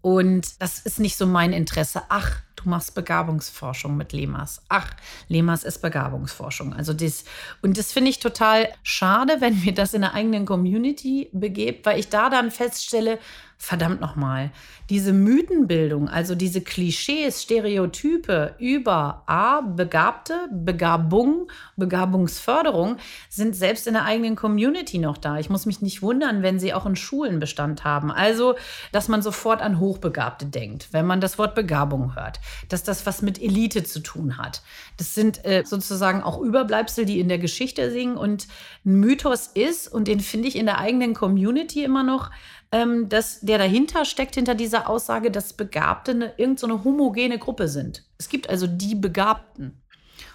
Und 0.00 0.62
das 0.62 0.78
ist 0.78 0.98
nicht 0.98 1.18
so 1.18 1.26
mein 1.26 1.52
Interesse. 1.52 2.02
Ach, 2.08 2.40
du 2.62 2.68
machst 2.68 2.94
Begabungsforschung 2.94 3.96
mit 3.96 4.12
Lemas. 4.12 4.62
Ach, 4.68 4.90
Lemas 5.28 5.64
ist 5.64 5.80
Begabungsforschung. 5.80 6.72
Also 6.72 6.92
das, 6.92 7.24
und 7.62 7.78
das 7.78 7.92
finde 7.92 8.10
ich 8.10 8.18
total 8.18 8.68
schade, 8.82 9.40
wenn 9.40 9.60
mir 9.60 9.74
das 9.74 9.94
in 9.94 10.02
der 10.02 10.14
eigenen 10.14 10.46
Community 10.46 11.28
begebt, 11.32 11.86
weil 11.86 11.98
ich 11.98 12.08
da 12.08 12.30
dann 12.30 12.50
feststelle, 12.50 13.18
verdammt 13.62 14.00
nochmal, 14.00 14.52
diese 14.88 15.12
Mythenbildung, 15.12 16.08
also 16.08 16.34
diese 16.34 16.62
Klischees, 16.62 17.42
Stereotype 17.42 18.54
über 18.58 19.22
A, 19.26 19.60
Begabte, 19.60 20.48
Begabung, 20.50 21.46
Begabungsförderung, 21.76 22.96
sind 23.28 23.54
selbst 23.54 23.86
in 23.86 23.92
der 23.92 24.06
eigenen 24.06 24.34
Community 24.34 24.96
noch 24.96 25.18
da. 25.18 25.38
Ich 25.38 25.50
muss 25.50 25.66
mich 25.66 25.82
nicht 25.82 26.00
wundern, 26.00 26.42
wenn 26.42 26.58
sie 26.58 26.72
auch 26.72 26.86
in 26.86 26.96
Schulen 26.96 27.38
Bestand 27.38 27.84
haben. 27.84 28.10
Also, 28.10 28.54
dass 28.92 29.08
man 29.08 29.20
sofort 29.20 29.60
an 29.60 29.78
Hochbegabte 29.78 30.46
denkt, 30.46 30.88
wenn 30.92 31.04
man 31.04 31.20
das 31.20 31.36
Wort 31.36 31.54
Begabung 31.54 32.16
hört, 32.16 32.40
dass 32.70 32.82
das 32.82 33.04
was 33.04 33.20
mit 33.20 33.40
Elite 33.42 33.84
zu 33.84 34.00
tun 34.00 34.38
hat. 34.38 34.62
Das 34.96 35.14
sind 35.14 35.44
äh, 35.44 35.64
sozusagen 35.66 36.22
auch 36.22 36.40
Überbleibsel, 36.40 37.04
die 37.04 37.20
in 37.20 37.28
der 37.28 37.38
Geschichte 37.38 37.90
singen 37.90 38.16
und 38.16 38.48
ein 38.86 39.00
Mythos 39.00 39.48
ist, 39.48 39.86
und 39.86 40.08
den 40.08 40.20
finde 40.20 40.48
ich 40.48 40.56
in 40.56 40.64
der 40.64 40.78
eigenen 40.78 41.12
Community 41.12 41.84
immer 41.84 42.02
noch, 42.02 42.30
ähm, 42.72 43.08
dass 43.08 43.40
der 43.40 43.58
dahinter 43.58 44.04
steckt, 44.04 44.34
hinter 44.34 44.54
dieser 44.54 44.88
Aussage, 44.88 45.30
dass 45.30 45.52
Begabte 45.52 46.12
eine, 46.12 46.32
irgendeine 46.36 46.74
so 46.74 46.84
homogene 46.84 47.38
Gruppe 47.38 47.68
sind. 47.68 48.04
Es 48.18 48.28
gibt 48.28 48.48
also 48.48 48.66
die 48.66 48.94
Begabten. 48.94 49.82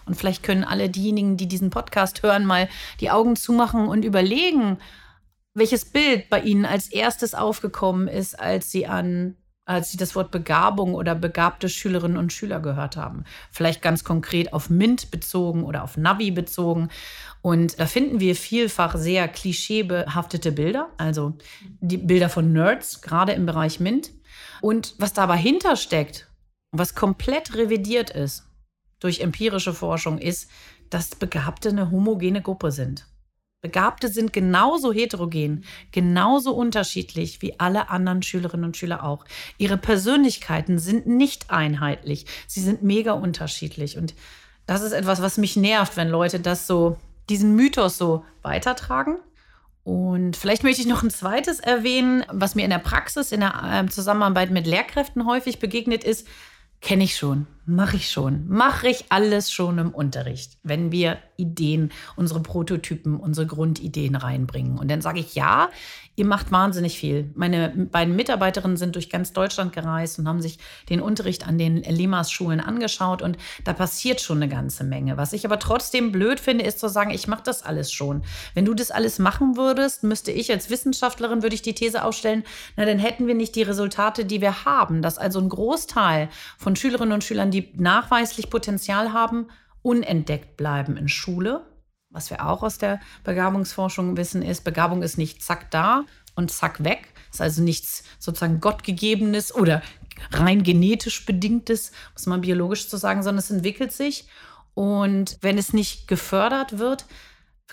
Und 0.06 0.16
vielleicht 0.16 0.44
können 0.44 0.64
alle 0.64 0.90
diejenigen, 0.90 1.38
die 1.38 1.48
diesen 1.48 1.70
Podcast 1.70 2.24
hören, 2.24 2.46
mal 2.46 2.70
die 3.00 3.10
Augen 3.10 3.36
zumachen 3.36 3.88
und 3.88 4.06
überlegen, 4.06 4.78
welches 5.54 5.86
Bild 5.86 6.30
bei 6.30 6.42
ihnen 6.42 6.66
als 6.66 6.92
erstes 6.92 7.34
aufgekommen 7.34 8.08
ist, 8.08 8.40
als 8.40 8.72
sie 8.72 8.86
an 8.86 9.38
als 9.66 9.92
sie 9.92 9.98
das 9.98 10.16
Wort 10.16 10.30
Begabung 10.30 10.94
oder 10.94 11.16
begabte 11.16 11.70
Schülerinnen 11.70 12.18
und 12.18 12.32
Schüler 12.32 12.60
gehört 12.60 12.98
haben. 12.98 13.24
Vielleicht 13.52 13.82
ganz 13.82 14.04
konkret 14.04 14.54
auf 14.54 14.70
MINT 14.70 15.10
bezogen 15.10 15.64
oder 15.64 15.84
auf 15.84 15.98
Navi 15.98 16.30
bezogen. 16.30 16.90
Und 17.46 17.80
da 17.80 17.86
finden 17.86 18.20
wir 18.20 18.36
vielfach 18.36 18.98
sehr 18.98 19.28
klischeebehaftete 19.28 20.52
Bilder, 20.52 20.90
also 20.98 21.38
die 21.80 21.98
Bilder 21.98 22.28
von 22.28 22.52
Nerds, 22.52 23.04
gerade 23.04 23.34
im 23.34 23.46
Bereich 23.46 23.80
MINT. 23.80 24.10
Und 24.62 24.96
was 24.98 25.14
dabei 25.14 25.38
hintersteckt, 25.38 26.28
was 26.72 26.96
komplett 26.96 27.54
revidiert 27.54 28.10
ist 28.10 28.48
durch 29.00 29.20
empirische 29.20 29.76
Forschung, 29.76 30.18
ist, 30.18 30.50
dass 30.90 31.10
Begabte 31.14 31.70
eine 31.70 31.92
homogene 31.92 32.42
Gruppe 32.42 32.72
sind. 32.72 33.06
Begabte 33.62 34.08
sind 34.08 34.34
genauso 34.34 34.92
heterogen, 34.92 35.66
genauso 35.92 36.52
unterschiedlich 36.52 37.44
wie 37.44 37.60
alle 37.60 37.90
anderen 37.92 38.24
Schülerinnen 38.24 38.66
und 38.66 38.76
Schüler 38.76 39.04
auch. 39.04 39.24
Ihre 39.60 39.78
Persönlichkeiten 39.78 40.80
sind 40.80 41.06
nicht 41.06 41.52
einheitlich. 41.52 42.26
Sie 42.48 42.62
sind 42.62 42.82
mega 42.82 43.12
unterschiedlich. 43.12 44.00
Und 44.00 44.16
das 44.66 44.82
ist 44.82 44.94
etwas, 44.94 45.22
was 45.22 45.38
mich 45.38 45.56
nervt, 45.56 45.96
wenn 45.96 46.10
Leute 46.10 46.40
das 46.40 46.66
so 46.66 46.98
diesen 47.30 47.56
Mythos 47.56 47.98
so 47.98 48.26
weitertragen. 48.42 49.18
Und 49.84 50.36
vielleicht 50.36 50.64
möchte 50.64 50.82
ich 50.82 50.88
noch 50.88 51.04
ein 51.04 51.12
zweites 51.12 51.60
erwähnen, 51.60 52.26
was 52.32 52.56
mir 52.56 52.64
in 52.64 52.72
der 52.72 52.80
Praxis, 52.80 53.32
in 53.32 53.42
der 53.42 53.62
ähm, 53.66 53.92
Zusammenarbeit 53.92 54.50
mit 54.50 54.66
Lehrkräften 54.66 55.28
häufig 55.28 55.60
begegnet 55.60 56.04
ist, 56.04 56.28
kenne 56.82 57.04
ich 57.04 57.16
schon. 57.16 57.48
mache 57.66 57.96
ich 57.96 58.12
schon. 58.12 58.48
Mache 58.48 58.90
ich 58.90 59.06
alles 59.10 59.52
schon 59.52 59.78
im 59.80 59.90
Unterricht, 59.90 60.58
wenn 60.64 60.92
wir 60.92 61.18
Ideen, 61.36 61.92
unsere 62.16 62.42
Prototypen, 62.42 63.18
unsere 63.18 63.48
Grundideen 63.48 64.16
reinbringen. 64.16 64.78
Und 64.78 64.90
dann 64.90 65.02
sage 65.02 65.20
ich, 65.20 65.34
ja, 65.36 65.70
ihr 66.16 66.26
macht 66.26 66.52
wahnsinnig 66.52 66.98
viel. 66.98 67.30
Meine 67.36 67.70
beiden 67.70 68.16
Mitarbeiterinnen 68.16 68.78
sind 68.78 68.96
durch 68.96 69.10
ganz 69.10 69.34
Deutschland 69.34 69.74
gereist 69.74 70.18
und 70.20 70.28
haben 70.28 70.42
sich 70.42 70.60
den 70.90 71.02
Unterricht 71.02 71.48
an 71.48 71.58
den 71.58 71.84
Lemas-Schulen 71.84 72.60
angeschaut. 72.60 73.22
Und 73.22 73.38
da 73.64 73.74
passiert 73.74 74.22
schon 74.22 74.38
eine 74.38 74.50
ganze 74.50 74.84
Menge. 74.84 75.18
Was 75.18 75.34
ich 75.34 75.46
aber 75.46 75.60
trotzdem 75.60 76.12
blöd 76.12 76.40
finde, 76.40 76.66
ist 76.66 76.80
zu 76.80 76.88
sagen, 76.88 77.12
ich 77.12 77.28
mache 77.28 77.44
das 77.44 77.64
alles 77.64 77.92
schon. 77.92 78.24
Wenn 78.54 78.66
du 78.66 78.74
das 78.74 78.92
alles 78.92 79.20
machen 79.20 79.58
würdest, 79.58 80.04
müsste 80.04 80.32
ich 80.32 80.52
als 80.52 80.70
Wissenschaftlerin, 80.70 81.44
würde 81.44 81.56
ich 81.56 81.62
die 81.62 81.76
These 81.76 82.04
aufstellen, 82.04 82.44
na, 82.78 82.86
dann 82.86 83.00
hätten 83.00 83.28
wir 83.28 83.36
nicht 83.36 83.56
die 83.56 83.64
Resultate, 83.64 84.26
die 84.26 84.42
wir 84.42 84.66
haben. 84.66 85.02
Dass 85.02 85.18
also 85.18 85.40
ein 85.40 85.50
Großteil 85.50 86.30
von 86.58 86.76
Schülerinnen 86.76 87.14
und 87.14 87.24
Schülern, 87.24 87.52
die 87.52 87.72
nachweislich 87.76 88.50
Potenzial 88.50 89.12
haben, 89.12 89.48
unentdeckt 89.82 90.58
bleiben 90.58 90.98
in 90.98 91.08
Schule. 91.08 91.66
Was 92.16 92.30
wir 92.30 92.48
auch 92.48 92.64
aus 92.64 92.78
der 92.78 93.02
Begabungsforschung 93.26 94.16
wissen, 94.16 94.42
ist, 94.42 94.64
Begabung 94.64 95.04
ist 95.04 95.18
nicht 95.18 95.44
zack 95.44 95.70
da 95.70 96.06
und 96.34 96.50
zack 96.50 96.82
weg. 96.86 97.14
Ist 97.30 97.42
also 97.42 97.62
nichts 97.62 98.04
sozusagen 98.20 98.62
Gottgegebenes 98.62 99.54
oder 99.54 99.82
rein 100.32 100.64
genetisch 100.64 101.26
bedingtes, 101.26 101.92
muss 102.14 102.26
man 102.26 102.40
biologisch 102.40 102.88
zu 102.88 102.96
sagen, 102.96 103.22
sondern 103.22 103.40
es 103.40 103.52
entwickelt 103.52 103.92
sich. 103.92 104.30
Und 104.76 105.38
wenn 105.42 105.58
es 105.58 105.74
nicht 105.74 106.08
gefördert 106.08 106.80
wird, 106.80 107.06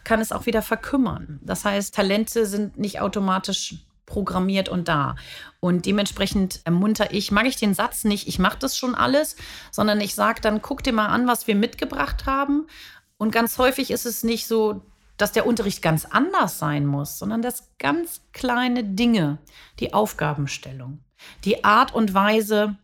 kann 0.02 0.20
es 0.20 0.32
auch 0.32 0.44
wieder 0.46 0.60
verkümmern. 0.60 1.38
Das 1.44 1.64
heißt, 1.64 1.94
Talente 1.94 2.44
sind 2.44 2.78
nicht 2.78 3.00
automatisch 3.00 3.76
programmiert 4.06 4.68
und 4.68 4.88
da. 4.88 5.14
Und 5.60 5.86
dementsprechend 5.86 6.62
ermunter 6.64 7.12
ich, 7.14 7.30
mag 7.30 7.46
ich 7.46 7.54
den 7.54 7.74
Satz 7.74 8.02
nicht, 8.02 8.26
ich 8.26 8.40
mache 8.40 8.58
das 8.58 8.76
schon 8.76 8.96
alles, 8.96 9.36
sondern 9.70 10.00
ich 10.00 10.16
sage 10.16 10.40
dann, 10.40 10.62
guck 10.62 10.82
dir 10.82 10.92
mal 10.92 11.06
an, 11.06 11.28
was 11.28 11.46
wir 11.46 11.54
mitgebracht 11.54 12.26
haben. 12.26 12.66
Und 13.22 13.30
ganz 13.30 13.56
häufig 13.58 13.92
ist 13.92 14.04
es 14.04 14.24
nicht 14.24 14.48
so, 14.48 14.82
dass 15.16 15.30
der 15.30 15.46
Unterricht 15.46 15.80
ganz 15.80 16.06
anders 16.06 16.58
sein 16.58 16.84
muss, 16.84 17.20
sondern 17.20 17.40
dass 17.40 17.70
ganz 17.78 18.22
kleine 18.32 18.82
Dinge, 18.82 19.38
die 19.78 19.94
Aufgabenstellung, 19.94 21.04
die 21.44 21.62
Art 21.62 21.94
und 21.94 22.14
Weise, 22.14 22.78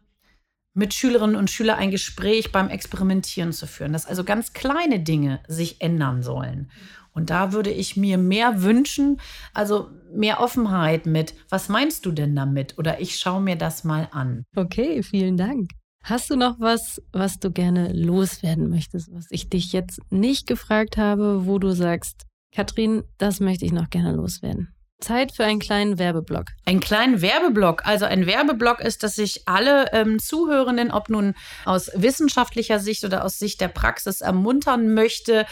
mit 0.75 0.95
Schülerinnen 0.95 1.35
und 1.35 1.51
Schülern 1.51 1.81
ein 1.81 1.91
Gespräch 1.91 2.53
beim 2.53 2.69
Experimentieren 2.69 3.53
zu 3.53 3.67
führen, 3.67 3.93
dass 3.93 4.07
also 4.07 4.23
ganz 4.23 4.53
kleine 4.53 5.01
Dinge 5.01 5.41
sich 5.49 5.81
ändern 5.81 6.23
sollen. 6.23 6.71
Und 7.13 7.31
da 7.31 7.51
würde 7.53 7.71
ich 7.71 7.97
mir 7.97 8.17
mehr 8.17 8.63
wünschen, 8.63 9.21
also 9.55 9.91
mehr 10.15 10.39
Offenheit 10.39 11.05
mit, 11.05 11.35
was 11.49 11.69
meinst 11.69 12.07
du 12.07 12.13
denn 12.13 12.37
damit? 12.37 12.79
Oder 12.79 13.01
ich 13.01 13.19
schaue 13.19 13.41
mir 13.41 13.57
das 13.57 13.83
mal 13.83 14.07
an. 14.13 14.45
Okay, 14.55 15.03
vielen 15.03 15.37
Dank. 15.37 15.71
Hast 16.09 16.31
du 16.31 16.37
noch 16.37 16.59
was, 16.59 17.03
was 17.13 17.39
du 17.39 17.51
gerne 17.51 17.93
loswerden 17.93 18.71
möchtest, 18.71 19.13
was 19.13 19.27
ich 19.29 19.51
dich 19.51 19.75
jetzt 19.75 20.01
nicht 20.09 20.47
gefragt 20.47 20.97
habe, 20.97 21.45
wo 21.45 21.59
du 21.59 21.73
sagst, 21.73 22.25
Katrin, 22.51 23.03
das 23.19 23.41
möchte 23.41 23.67
ich 23.67 23.73
noch 23.73 23.91
gerne 23.91 24.13
loswerden? 24.13 24.75
Zeit 25.01 25.33
für 25.33 25.45
einen 25.45 25.59
kleinen 25.61 25.99
Werbeblock. 25.99 26.47
Einen 26.65 26.81
kleinen 26.81 27.21
Werbeblock. 27.21 27.85
Also 27.85 28.07
ein 28.07 28.25
Werbeblock 28.25 28.81
ist, 28.81 29.03
dass 29.03 29.19
ich 29.19 29.47
alle 29.47 29.93
ähm, 29.93 30.19
Zuhörenden, 30.19 30.91
ob 30.91 31.11
nun 31.11 31.35
aus 31.67 31.91
wissenschaftlicher 31.95 32.79
Sicht 32.79 33.05
oder 33.05 33.23
aus 33.23 33.39
Sicht 33.39 33.61
der 33.61 33.69
Praxis, 33.69 34.23
ermuntern 34.23 34.95
möchte, 34.95 35.45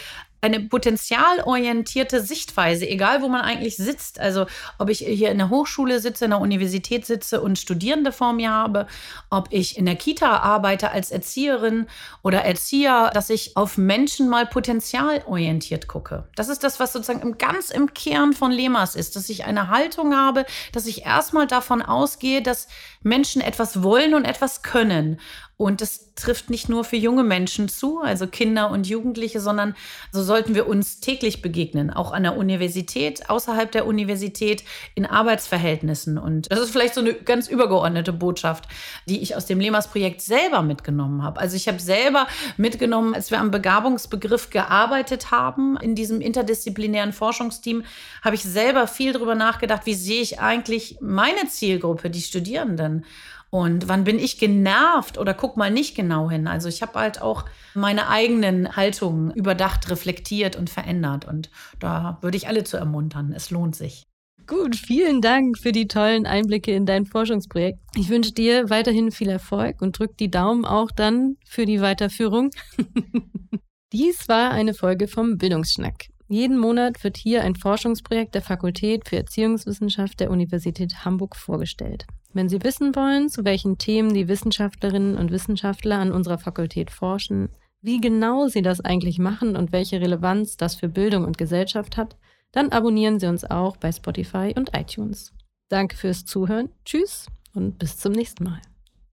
eine 0.46 0.60
potenzialorientierte 0.60 2.20
Sichtweise, 2.22 2.88
egal 2.88 3.22
wo 3.22 3.28
man 3.28 3.42
eigentlich 3.42 3.76
sitzt. 3.76 4.18
Also 4.18 4.46
ob 4.78 4.88
ich 4.88 4.98
hier 4.98 5.30
in 5.30 5.38
der 5.38 5.50
Hochschule 5.50 6.00
sitze, 6.00 6.24
in 6.24 6.30
der 6.30 6.40
Universität 6.40 7.06
sitze 7.06 7.40
und 7.40 7.58
Studierende 7.58 8.12
vor 8.12 8.32
mir 8.32 8.50
habe, 8.50 8.86
ob 9.30 9.48
ich 9.50 9.76
in 9.76 9.86
der 9.86 9.96
Kita 9.96 10.38
arbeite 10.38 10.90
als 10.90 11.10
Erzieherin 11.10 11.86
oder 12.22 12.42
Erzieher, 12.42 13.10
dass 13.12 13.30
ich 13.30 13.56
auf 13.56 13.76
Menschen 13.76 14.28
mal 14.28 14.46
potenzialorientiert 14.46 15.88
gucke. 15.88 16.28
Das 16.34 16.48
ist 16.48 16.64
das, 16.64 16.80
was 16.80 16.92
sozusagen 16.92 17.38
ganz 17.38 17.70
im 17.70 17.92
Kern 17.94 18.32
von 18.32 18.50
Lemas 18.50 18.94
ist, 18.94 19.16
dass 19.16 19.28
ich 19.28 19.44
eine 19.44 19.68
Haltung 19.68 20.16
habe, 20.16 20.46
dass 20.72 20.86
ich 20.86 21.04
erstmal 21.04 21.46
davon 21.46 21.82
ausgehe, 21.82 22.42
dass 22.42 22.68
Menschen 23.02 23.40
etwas 23.40 23.82
wollen 23.82 24.14
und 24.14 24.24
etwas 24.24 24.62
können 24.62 25.20
und 25.58 25.80
das 25.80 26.14
trifft 26.16 26.50
nicht 26.50 26.68
nur 26.68 26.84
für 26.84 26.96
junge 26.96 27.24
Menschen 27.24 27.70
zu, 27.70 28.00
also 28.00 28.26
Kinder 28.26 28.70
und 28.70 28.86
Jugendliche, 28.86 29.40
sondern 29.40 29.74
so 30.12 30.22
sollten 30.22 30.54
wir 30.54 30.66
uns 30.66 31.00
täglich 31.00 31.40
begegnen, 31.40 31.90
auch 31.90 32.12
an 32.12 32.24
der 32.24 32.36
Universität, 32.36 33.30
außerhalb 33.30 33.72
der 33.72 33.86
Universität, 33.86 34.64
in 34.94 35.06
Arbeitsverhältnissen. 35.06 36.18
Und 36.18 36.52
das 36.52 36.60
ist 36.60 36.70
vielleicht 36.70 36.92
so 36.92 37.00
eine 37.00 37.14
ganz 37.14 37.48
übergeordnete 37.48 38.12
Botschaft, 38.12 38.64
die 39.08 39.22
ich 39.22 39.34
aus 39.34 39.46
dem 39.46 39.58
Lemas-Projekt 39.58 40.20
selber 40.20 40.60
mitgenommen 40.60 41.22
habe. 41.22 41.40
Also 41.40 41.56
ich 41.56 41.68
habe 41.68 41.80
selber 41.80 42.26
mitgenommen, 42.58 43.14
als 43.14 43.30
wir 43.30 43.40
am 43.40 43.50
Begabungsbegriff 43.50 44.50
gearbeitet 44.50 45.30
haben, 45.30 45.78
in 45.78 45.94
diesem 45.94 46.20
interdisziplinären 46.20 47.14
Forschungsteam, 47.14 47.82
habe 48.22 48.34
ich 48.34 48.42
selber 48.42 48.86
viel 48.86 49.14
darüber 49.14 49.34
nachgedacht, 49.34 49.86
wie 49.86 49.94
sehe 49.94 50.20
ich 50.20 50.38
eigentlich 50.38 50.98
meine 51.00 51.48
Zielgruppe, 51.48 52.10
die 52.10 52.20
Studierenden. 52.20 53.06
Und 53.50 53.88
wann 53.88 54.04
bin 54.04 54.18
ich 54.18 54.38
genervt 54.38 55.18
oder 55.18 55.32
guck 55.32 55.56
mal 55.56 55.70
nicht 55.70 55.94
genau 55.94 56.30
hin? 56.30 56.46
Also 56.46 56.68
ich 56.68 56.82
habe 56.82 56.98
halt 56.98 57.22
auch 57.22 57.44
meine 57.74 58.08
eigenen 58.08 58.76
Haltungen 58.76 59.30
überdacht, 59.30 59.88
reflektiert 59.90 60.56
und 60.56 60.68
verändert. 60.68 61.26
Und 61.26 61.50
da 61.78 62.18
würde 62.20 62.36
ich 62.36 62.48
alle 62.48 62.64
zu 62.64 62.76
ermuntern. 62.76 63.32
Es 63.34 63.50
lohnt 63.50 63.76
sich. 63.76 64.06
Gut, 64.46 64.76
vielen 64.76 65.20
Dank 65.22 65.58
für 65.58 65.72
die 65.72 65.88
tollen 65.88 66.24
Einblicke 66.24 66.72
in 66.72 66.86
dein 66.86 67.04
Forschungsprojekt. 67.04 67.80
Ich 67.96 68.08
wünsche 68.10 68.32
dir 68.32 68.70
weiterhin 68.70 69.10
viel 69.10 69.28
Erfolg 69.28 69.82
und 69.82 69.98
drück 69.98 70.16
die 70.16 70.30
Daumen 70.30 70.64
auch 70.64 70.92
dann 70.92 71.36
für 71.44 71.66
die 71.66 71.80
Weiterführung. 71.80 72.50
Dies 73.92 74.28
war 74.28 74.52
eine 74.52 74.74
Folge 74.74 75.08
vom 75.08 75.36
Bildungsschnack. 75.36 76.06
Jeden 76.28 76.58
Monat 76.58 77.02
wird 77.02 77.16
hier 77.16 77.42
ein 77.42 77.56
Forschungsprojekt 77.56 78.34
der 78.34 78.42
Fakultät 78.42 79.08
für 79.08 79.16
Erziehungswissenschaft 79.16 80.20
der 80.20 80.30
Universität 80.30 81.04
Hamburg 81.04 81.36
vorgestellt. 81.36 82.06
Wenn 82.32 82.48
Sie 82.48 82.62
wissen 82.62 82.94
wollen, 82.94 83.28
zu 83.28 83.44
welchen 83.44 83.78
Themen 83.78 84.12
die 84.12 84.28
Wissenschaftlerinnen 84.28 85.16
und 85.16 85.30
Wissenschaftler 85.30 85.98
an 85.98 86.12
unserer 86.12 86.38
Fakultät 86.38 86.90
forschen, 86.90 87.48
wie 87.80 88.00
genau 88.00 88.48
sie 88.48 88.62
das 88.62 88.80
eigentlich 88.80 89.18
machen 89.18 89.56
und 89.56 89.72
welche 89.72 90.00
Relevanz 90.00 90.56
das 90.56 90.74
für 90.74 90.88
Bildung 90.88 91.24
und 91.24 91.38
Gesellschaft 91.38 91.96
hat, 91.96 92.16
dann 92.52 92.70
abonnieren 92.70 93.20
Sie 93.20 93.26
uns 93.26 93.44
auch 93.44 93.76
bei 93.76 93.92
Spotify 93.92 94.54
und 94.56 94.76
iTunes. 94.76 95.32
Danke 95.68 95.96
fürs 95.96 96.24
Zuhören, 96.24 96.70
tschüss 96.84 97.26
und 97.54 97.78
bis 97.78 97.98
zum 97.98 98.12
nächsten 98.12 98.44
Mal. 98.44 98.60